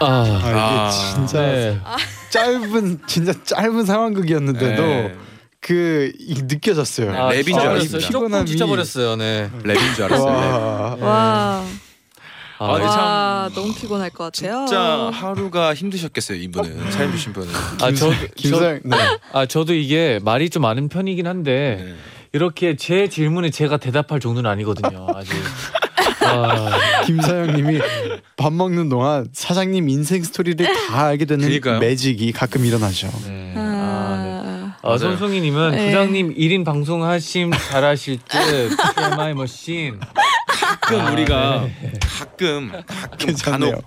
아, 0.00 0.22
아, 0.22 0.26
이게 0.26 0.58
아, 0.58 0.90
진짜 0.90 1.40
네. 1.42 1.80
짧은 2.30 3.00
진짜 3.06 3.32
짧은 3.44 3.84
상황극이었는데도 3.84 4.82
네. 4.82 5.14
그 5.60 6.12
이, 6.18 6.42
느껴졌어요. 6.42 7.10
아, 7.12 7.30
랩인 7.32 7.44
줄 7.46 7.58
알았습니다. 7.60 8.10
조금 8.10 8.46
지쳐버렸어요. 8.46 9.16
네. 9.16 9.50
랩인 9.62 9.94
줄 9.94 10.04
알았어요. 10.04 10.26
와. 10.26 10.96
와, 11.00 11.64
아, 12.58 12.74
아, 12.74 12.78
네. 12.78 12.84
참- 12.84 12.98
와 12.98 13.50
너무 13.54 13.74
피곤할 13.74 14.10
것 14.10 14.24
같아요. 14.24 14.66
진짜 14.66 15.10
하루가 15.12 15.74
힘드셨겠어요 15.74 16.38
이분은 16.38 16.90
사연 16.92 17.10
주신 17.12 17.32
분은. 17.32 17.48
아, 17.82 17.92
저, 17.92 17.94
저, 17.94 18.12
김사영 18.36 18.80
네. 18.84 18.96
아, 19.32 19.46
저도 19.46 19.74
이게 19.74 20.18
말이 20.22 20.48
좀 20.50 20.62
많은 20.62 20.88
편이긴 20.88 21.26
한데 21.26 21.84
네. 21.84 21.94
이렇게 22.32 22.76
제 22.76 23.08
질문에 23.08 23.50
제가 23.50 23.76
대답할 23.78 24.20
정도는 24.20 24.48
아니거든요. 24.50 25.06
아직. 25.14 25.32
아, 26.30 27.02
김사영님이 27.04 27.80
밥 28.36 28.52
먹는 28.52 28.88
동안 28.88 29.26
사장님 29.32 29.88
인생 29.88 30.22
스토리를 30.22 30.64
다 30.88 31.06
알게 31.06 31.24
되는 31.24 31.44
그러니까요. 31.44 31.78
매직이 31.80 32.32
가끔 32.32 32.64
일어나죠. 32.64 33.08
네. 33.26 33.54
아, 33.56 33.60
아, 33.60 34.22
네. 34.24 34.70
아, 34.82 34.92
아, 34.94 34.98
손송이님은 34.98 35.70
네. 35.72 35.86
부장님 35.86 36.34
1인 36.34 36.64
방송하심 36.64 37.50
잘하실 37.52 38.18
듯 38.28 38.70
TMI 38.96 39.34
머신. 39.34 39.98
가끔 40.46 41.00
아, 41.00 41.10
우리가 41.12 41.60
네. 41.80 41.92
가끔 42.00 42.70
가끔 42.72 43.16
괜찮네요. 43.18 43.70
간혹 43.72 43.84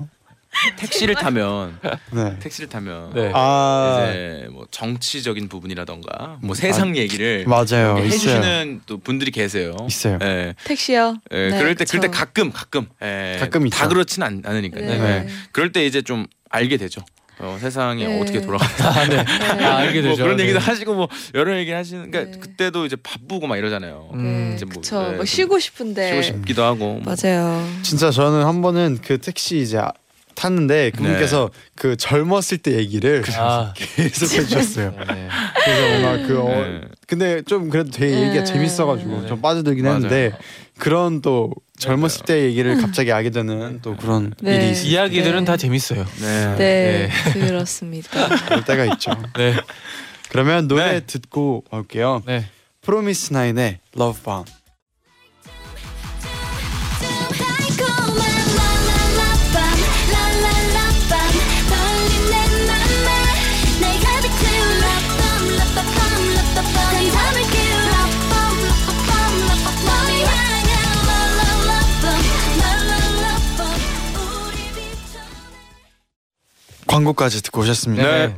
택시를 0.77 1.15
타면 1.15 1.79
네. 2.11 2.37
택시를 2.39 2.69
타면 2.69 3.13
네. 3.13 3.31
아 3.33 4.07
이제 4.09 4.47
뭐 4.51 4.65
정치적인 4.71 5.49
부분이라던가 5.49 6.37
뭐 6.41 6.55
세상 6.55 6.95
얘기를 6.95 7.45
맞아요. 7.47 7.97
이렇게 7.97 8.05
있어요. 8.07 8.35
해주시는 8.37 8.81
또 8.85 8.97
분들이 8.99 9.31
계세요. 9.31 9.75
있어요. 9.87 10.19
예. 10.21 10.53
택시요. 10.63 11.17
예, 11.31 11.49
네, 11.49 11.57
그럴 11.57 11.75
때 11.75 11.83
그쵸. 11.85 11.97
그럴 11.99 12.11
때 12.11 12.17
가끔 12.17 12.51
가끔 12.51 12.87
예, 13.01 13.37
가끔 13.39 13.69
다 13.69 13.85
있죠. 13.85 13.89
그렇진 13.89 14.23
않, 14.23 14.41
않으니까요. 14.45 14.85
네. 14.85 14.93
예. 14.93 15.27
그럴 15.51 15.71
때 15.71 15.85
이제 15.85 16.01
좀 16.01 16.27
알게 16.49 16.77
되죠. 16.77 17.01
어, 17.39 17.57
세상이 17.59 18.05
네. 18.05 18.21
어떻게 18.21 18.39
돌아가. 18.41 18.63
아, 18.87 19.07
네. 19.07 19.17
아, 19.65 19.77
알게 19.77 20.01
뭐 20.01 20.11
되죠. 20.11 20.23
그런 20.23 20.37
네. 20.37 20.43
얘기도 20.43 20.59
하시고 20.59 20.93
뭐 20.93 21.07
여러 21.33 21.57
얘기 21.57 21.71
하시는 21.71 22.09
그러니까 22.11 22.31
네. 22.31 22.39
그때도 22.39 22.85
이제 22.85 22.95
바쁘고 22.95 23.47
막 23.47 23.57
이러잖아요. 23.57 24.11
음. 24.13 24.49
네, 24.51 24.55
이제 24.55 24.65
뭐, 24.65 24.75
그쵸. 24.75 25.01
네, 25.01 25.07
뭐좀 25.09 25.25
쉬고 25.25 25.59
싶은데. 25.59 26.09
쉬고 26.09 26.21
싶기도 26.21 26.63
하고. 26.63 26.99
뭐. 27.01 27.15
맞아요. 27.15 27.67
진짜 27.81 28.11
저는 28.11 28.45
한 28.45 28.61
번은 28.61 28.99
그 29.03 29.17
택시 29.19 29.57
이제 29.57 29.79
아- 29.79 29.91
탔는데 30.35 30.91
그분께서 30.91 31.49
그 31.75 31.95
젊었을 31.95 32.57
때 32.59 32.75
얘기를 32.75 33.23
아, 33.37 33.73
계속 33.77 34.31
해주셨어요. 34.33 34.91
네. 34.91 35.27
그래서 35.63 35.99
뭔가 35.99 36.27
그 36.27 36.39
어, 36.41 36.47
네. 36.49 36.81
근데 37.07 37.41
좀 37.43 37.69
그래도 37.69 37.91
되게 37.91 38.13
얘기가 38.13 38.43
네. 38.43 38.43
재밌어가지고 38.43 39.21
네. 39.21 39.27
좀 39.27 39.41
빠져들긴 39.41 39.83
맞아요. 39.83 39.95
했는데 39.95 40.31
그런 40.77 41.21
또 41.21 41.51
젊었을 41.77 42.25
때 42.25 42.43
얘기를 42.43 42.79
갑자기 42.79 43.11
알게 43.11 43.29
되는 43.29 43.79
또 43.81 43.95
그런 43.95 44.33
네. 44.41 44.55
일이 44.55 44.71
있을 44.71 44.87
이야기들은 44.87 45.39
네. 45.39 45.45
다 45.45 45.57
재밌어요. 45.57 46.05
네. 46.21 46.55
네, 46.57 47.09
그렇습니다. 47.33 48.09
때가 48.65 48.85
있죠. 48.93 49.11
네. 49.37 49.55
그러면 50.29 50.67
노래 50.67 50.93
네. 50.93 50.99
듣고 51.01 51.63
올게요. 51.71 52.23
네. 52.25 52.45
프로미스 52.81 53.33
나인의 53.33 53.79
Love 53.95 54.23
Bomb. 54.23 54.51
광고까지 76.93 77.41
듣고 77.43 77.62
오셨습니다. 77.62 78.03
네. 78.03 78.36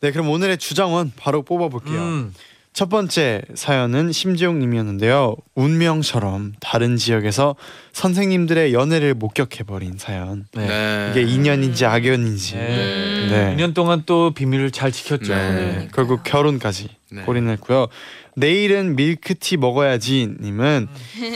네, 0.00 0.10
그럼 0.12 0.30
오늘의 0.30 0.58
주장원 0.58 1.12
바로 1.14 1.42
뽑아볼게요. 1.42 2.00
음. 2.00 2.34
첫 2.72 2.88
번째 2.88 3.42
사연은 3.54 4.12
심지용님이었는데요. 4.12 5.36
운명처럼 5.54 6.54
다른 6.58 6.96
지역에서 6.96 7.54
선생님들의 7.92 8.72
연애를 8.72 9.12
목격해버린 9.12 9.98
사연. 9.98 10.46
네. 10.54 10.66
네. 10.66 11.10
이게 11.10 11.20
인연인지 11.20 11.84
악연인지. 11.84 12.54
네. 12.54 13.28
네. 13.28 13.56
2년 13.56 13.74
동안 13.74 14.04
또 14.06 14.32
비밀을 14.32 14.70
잘 14.70 14.90
지켰죠. 14.90 15.34
네. 15.34 15.52
네. 15.52 15.88
결국 15.92 16.22
결혼까지 16.24 16.88
네. 17.10 17.22
골인했고요. 17.22 17.88
내일은 18.36 18.96
밀크티 18.96 19.58
먹어야지님은 19.58 20.88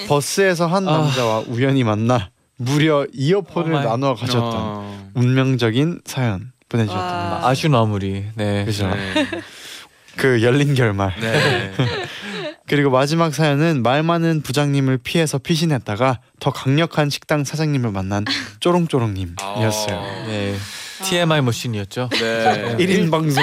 버스에서 0.09 0.67
한 0.67 0.89
아. 0.89 0.99
남자와 0.99 1.45
우연히 1.49 1.85
만나 1.85 2.31
무려 2.57 3.07
이어폰을 3.13 3.75
어 3.75 3.79
마이- 3.79 3.85
나누어 3.87 4.15
가졌던 4.15 4.53
어. 4.55 5.11
운명적인 5.15 6.01
사연 6.05 6.53
보내주셨습니다. 6.69 7.17
와. 7.43 7.49
아쉬운 7.49 7.73
마무리. 7.73 8.25
네. 8.35 8.65
그죠? 8.65 8.89
네. 8.89 9.15
그 10.17 10.43
열린 10.43 10.75
결말. 10.75 11.15
네. 11.21 11.73
그리고 12.67 12.91
마지막 12.91 13.33
사연은 13.35 13.83
말 13.83 14.03
많은 14.03 14.41
부장님을 14.43 14.99
피해서 14.99 15.39
피신했다가 15.39 16.19
더 16.41 16.51
강력한 16.51 17.11
식당 17.11 17.45
사장님을 17.45 17.93
만난 17.93 18.25
쪼롱쪼롱님이었어요. 18.61 20.01
네. 20.27 20.57
TMI 21.05 21.43
머신이었죠. 21.43 22.09
네. 22.13 22.77
1인 22.79 23.11
방송 23.11 23.43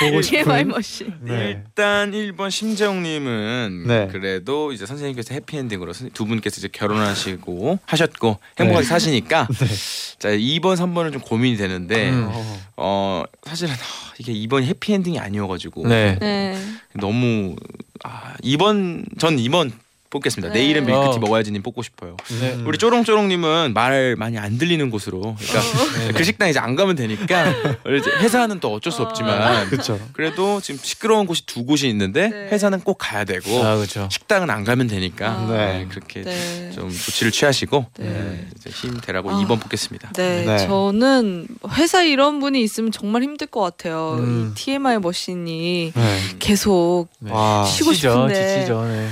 보고 0.00 0.20
TMI 0.20 0.22
싶은 0.22 0.68
machine. 0.68 1.14
네. 1.22 1.62
일단 1.66 2.12
1번 2.12 2.50
심재홍님은 2.50 3.84
네. 3.86 4.08
그래도 4.10 4.72
이제 4.72 4.86
선생님께서 4.86 5.34
해피엔딩으로 5.34 5.92
선- 5.92 6.10
두 6.12 6.26
분께서 6.26 6.58
이제 6.58 6.68
결혼하시고 6.72 7.78
하셨고 7.86 8.38
행복하게 8.58 8.86
사시니까 8.86 9.48
자 10.18 10.28
2번 10.30 10.76
3번은 10.76 11.12
좀 11.12 11.20
고민이 11.20 11.56
되는데 11.56 12.10
음. 12.10 12.28
어 12.76 13.24
사실은 13.44 13.72
하, 13.74 13.78
이게 14.18 14.32
2번이 14.32 14.64
해피엔딩이 14.64 15.18
아니어가지고 15.18 15.86
네. 15.88 16.18
네. 16.20 16.58
너무 16.94 17.56
아 18.04 18.34
2번 18.42 19.04
전 19.18 19.36
2번 19.36 19.72
뽑겠습니다. 20.10 20.52
네. 20.52 20.60
내일은 20.60 20.86
밀크티 20.86 21.16
어. 21.16 21.18
먹어야지님 21.20 21.62
뽑고 21.62 21.82
싶어요. 21.82 22.16
네. 22.40 22.54
음. 22.54 22.64
우리 22.66 22.78
쪼롱쪼롱님은 22.78 23.72
말 23.74 24.16
많이 24.16 24.38
안 24.38 24.58
들리는 24.58 24.90
곳으로 24.90 25.36
그러니까 25.38 25.98
네. 25.98 26.12
그 26.12 26.24
식당 26.24 26.48
이제 26.48 26.58
안 26.58 26.76
가면 26.76 26.96
되니까 26.96 27.48
이제 27.50 28.10
회사는 28.20 28.60
또 28.60 28.72
어쩔 28.72 28.92
수 28.92 29.02
없지만 29.02 29.68
그렇죠. 29.68 30.00
그래도 30.12 30.60
지금 30.60 30.80
시끄러운 30.82 31.26
곳이 31.26 31.46
두 31.46 31.64
곳이 31.64 31.88
있는데 31.88 32.28
네. 32.28 32.48
회사는 32.50 32.80
꼭 32.80 32.96
가야 32.98 33.24
되고 33.24 33.62
아, 33.64 33.76
그렇죠. 33.76 34.08
식당은 34.10 34.50
안 34.50 34.64
가면 34.64 34.86
되니까 34.86 35.30
아. 35.30 35.46
네. 35.50 35.78
네, 35.78 35.86
그렇게 35.88 36.22
네. 36.22 36.70
좀 36.74 36.90
조치를 36.90 37.32
취하시고 37.32 37.86
네. 37.98 38.08
네, 38.08 38.46
이제 38.56 38.70
힘 38.70 38.98
되라고 39.00 39.30
아. 39.30 39.34
2번 39.34 39.60
뽑겠습니다. 39.60 40.12
네, 40.14 40.44
네. 40.44 40.58
저는 40.66 41.48
회사 41.72 42.02
이런 42.02 42.40
분이 42.40 42.62
있으면 42.62 42.90
정말 42.92 43.22
힘들 43.22 43.46
것 43.46 43.60
같아요. 43.60 44.16
음. 44.18 44.52
이 44.52 44.54
TMI 44.54 44.98
머신이 44.98 45.92
네. 45.94 46.18
계속 46.38 47.06
네. 47.18 47.30
와. 47.30 47.64
쉬고 47.64 47.92
지치죠, 47.92 48.10
싶은데. 48.10 48.54
지치죠. 48.54 48.84
네. 48.84 49.08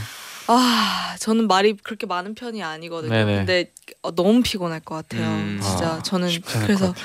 아 0.49 1.17
저는 1.19 1.47
말이 1.49 1.77
그렇게 1.83 2.07
많은 2.07 2.35
편이 2.35 2.63
아니거든요. 2.63 3.13
네네. 3.13 3.37
근데 3.39 3.73
어, 4.03 4.15
너무 4.15 4.43
피곤할 4.43 4.81
것 4.81 4.95
같아요. 4.97 5.27
음. 5.27 5.61
진짜 5.63 5.95
아, 5.95 6.03
저는 6.03 6.29
그래서 6.63 6.89
것 6.89 6.97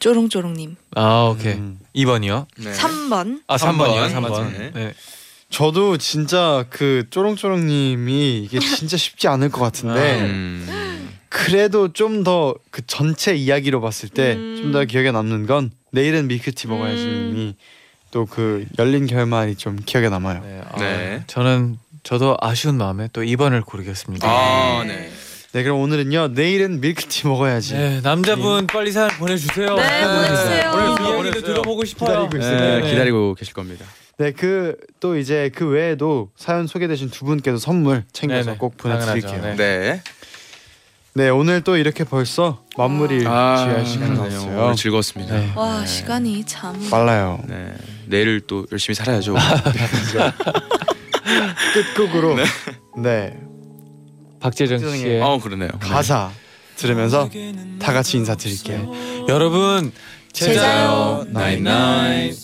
쪼롱쪼롱님 0.00 0.76
아, 0.96 1.28
오케이. 1.32 1.54
음. 1.54 1.78
2번이요? 1.94 2.46
네. 2.58 2.72
3번 2.72 3.42
아, 3.46 3.56
삼 3.58 3.78
3번이요. 3.78 4.12
번. 4.12 4.22
3번. 4.22 4.30
맞네. 4.30 4.70
네. 4.74 4.94
저도 5.48 5.96
진짜 5.98 6.64
그 6.70 7.04
쪼롱쪼롱님이 7.10 8.38
이게 8.44 8.58
진짜 8.58 8.96
쉽지 8.96 9.28
않을 9.28 9.50
것 9.50 9.60
같은데 9.60 10.20
음. 10.22 11.10
그래도 11.28 11.92
좀 11.92 12.24
더 12.24 12.54
그 12.70 12.86
전체 12.86 13.34
이야기로 13.34 13.80
봤을 13.80 14.08
때 14.08 14.34
음. 14.34 14.56
좀더 14.60 14.84
기억에 14.84 15.12
남는 15.12 15.46
건 15.46 15.70
내일은 15.92 16.26
밀크티 16.28 16.68
먹어야지님이 16.68 17.56
또 18.10 18.26
그 18.26 18.66
열린 18.78 19.06
결말이 19.06 19.56
좀 19.56 19.76
기억에 19.76 20.08
남아요. 20.10 20.42
네. 20.42 20.60
아, 20.70 20.78
네. 20.78 21.24
저는 21.26 21.78
저도 22.02 22.36
아쉬운 22.40 22.76
마음에 22.78 23.08
또 23.12 23.22
2번을 23.22 23.64
고르겠습니다. 23.64 24.28
아, 24.28 24.84
네. 24.86 25.10
네 25.52 25.62
그럼 25.62 25.80
오늘은요 25.80 26.28
내일은 26.28 26.80
밀크티 26.80 27.26
먹어야지. 27.28 27.74
네, 27.74 28.00
남자분 28.02 28.66
빨리 28.66 28.90
사연 28.90 29.10
보내주세요. 29.10 29.74
네, 29.76 30.04
보내주세요. 30.06 30.70
오늘 30.72 30.86
이야기도 30.88 31.16
보내주세요. 31.16 31.44
들어보고 31.46 31.84
싶어요. 31.84 32.28
기다리고 32.28 32.38
있어요. 32.38 32.58
네, 32.60 32.80
네. 32.80 32.90
기다리고 32.90 33.34
계실 33.34 33.54
겁니다. 33.54 33.84
네 34.18 34.32
그 34.32 34.76
또 35.00 35.16
이제 35.18 35.50
그 35.54 35.66
외에도 35.66 36.30
사연 36.36 36.66
소개되신 36.66 37.10
두 37.10 37.24
분께도 37.24 37.58
선물 37.58 38.04
챙겨서 38.12 38.44
네네, 38.44 38.58
꼭. 38.58 38.76
보내드릴게요. 38.76 39.42
네. 39.42 39.56
네. 39.56 40.02
네 41.14 41.28
오늘 41.28 41.60
또 41.62 41.76
이렇게 41.76 42.04
벌써 42.04 42.62
마무리 42.78 43.24
아, 43.26 43.56
지할 43.58 43.84
시간. 43.84 44.16
오늘 44.18 44.76
즐거웠습니다. 44.76 45.34
네. 45.34 45.52
와 45.54 45.80
네. 45.80 45.86
시간이 45.86 46.44
참. 46.46 46.88
빨라요. 46.90 47.42
네. 47.46 47.74
내일 48.06 48.40
또 48.46 48.66
열심히 48.72 48.94
살아야죠. 48.94 49.34
끝곡으로 51.94 52.36
네, 52.98 53.38
박재정 54.40 54.78
씨의 54.78 55.20
어 55.22 55.38
그러네요. 55.38 55.70
가사 55.80 56.30
들으면서 56.76 57.28
다 57.78 57.92
같이 57.92 58.16
인사드릴게요. 58.18 58.90
여러분 59.28 59.92
잘 60.32 60.66
자요. 60.66 61.24
night 61.28 61.76
night. 61.76 62.34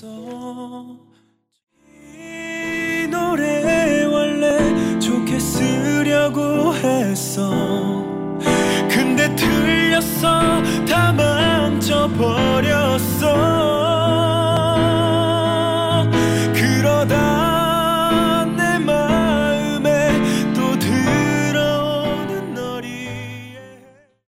이 2.14 3.07
노래 3.11 4.05
원래 4.05 4.99
좋게 5.01 5.39
쓰려고 5.41 6.74
했어 6.74 7.51
근데 8.91 9.34
틀렸어 9.34 10.62
다 10.86 11.12
망쳐버렸어 11.12 11.99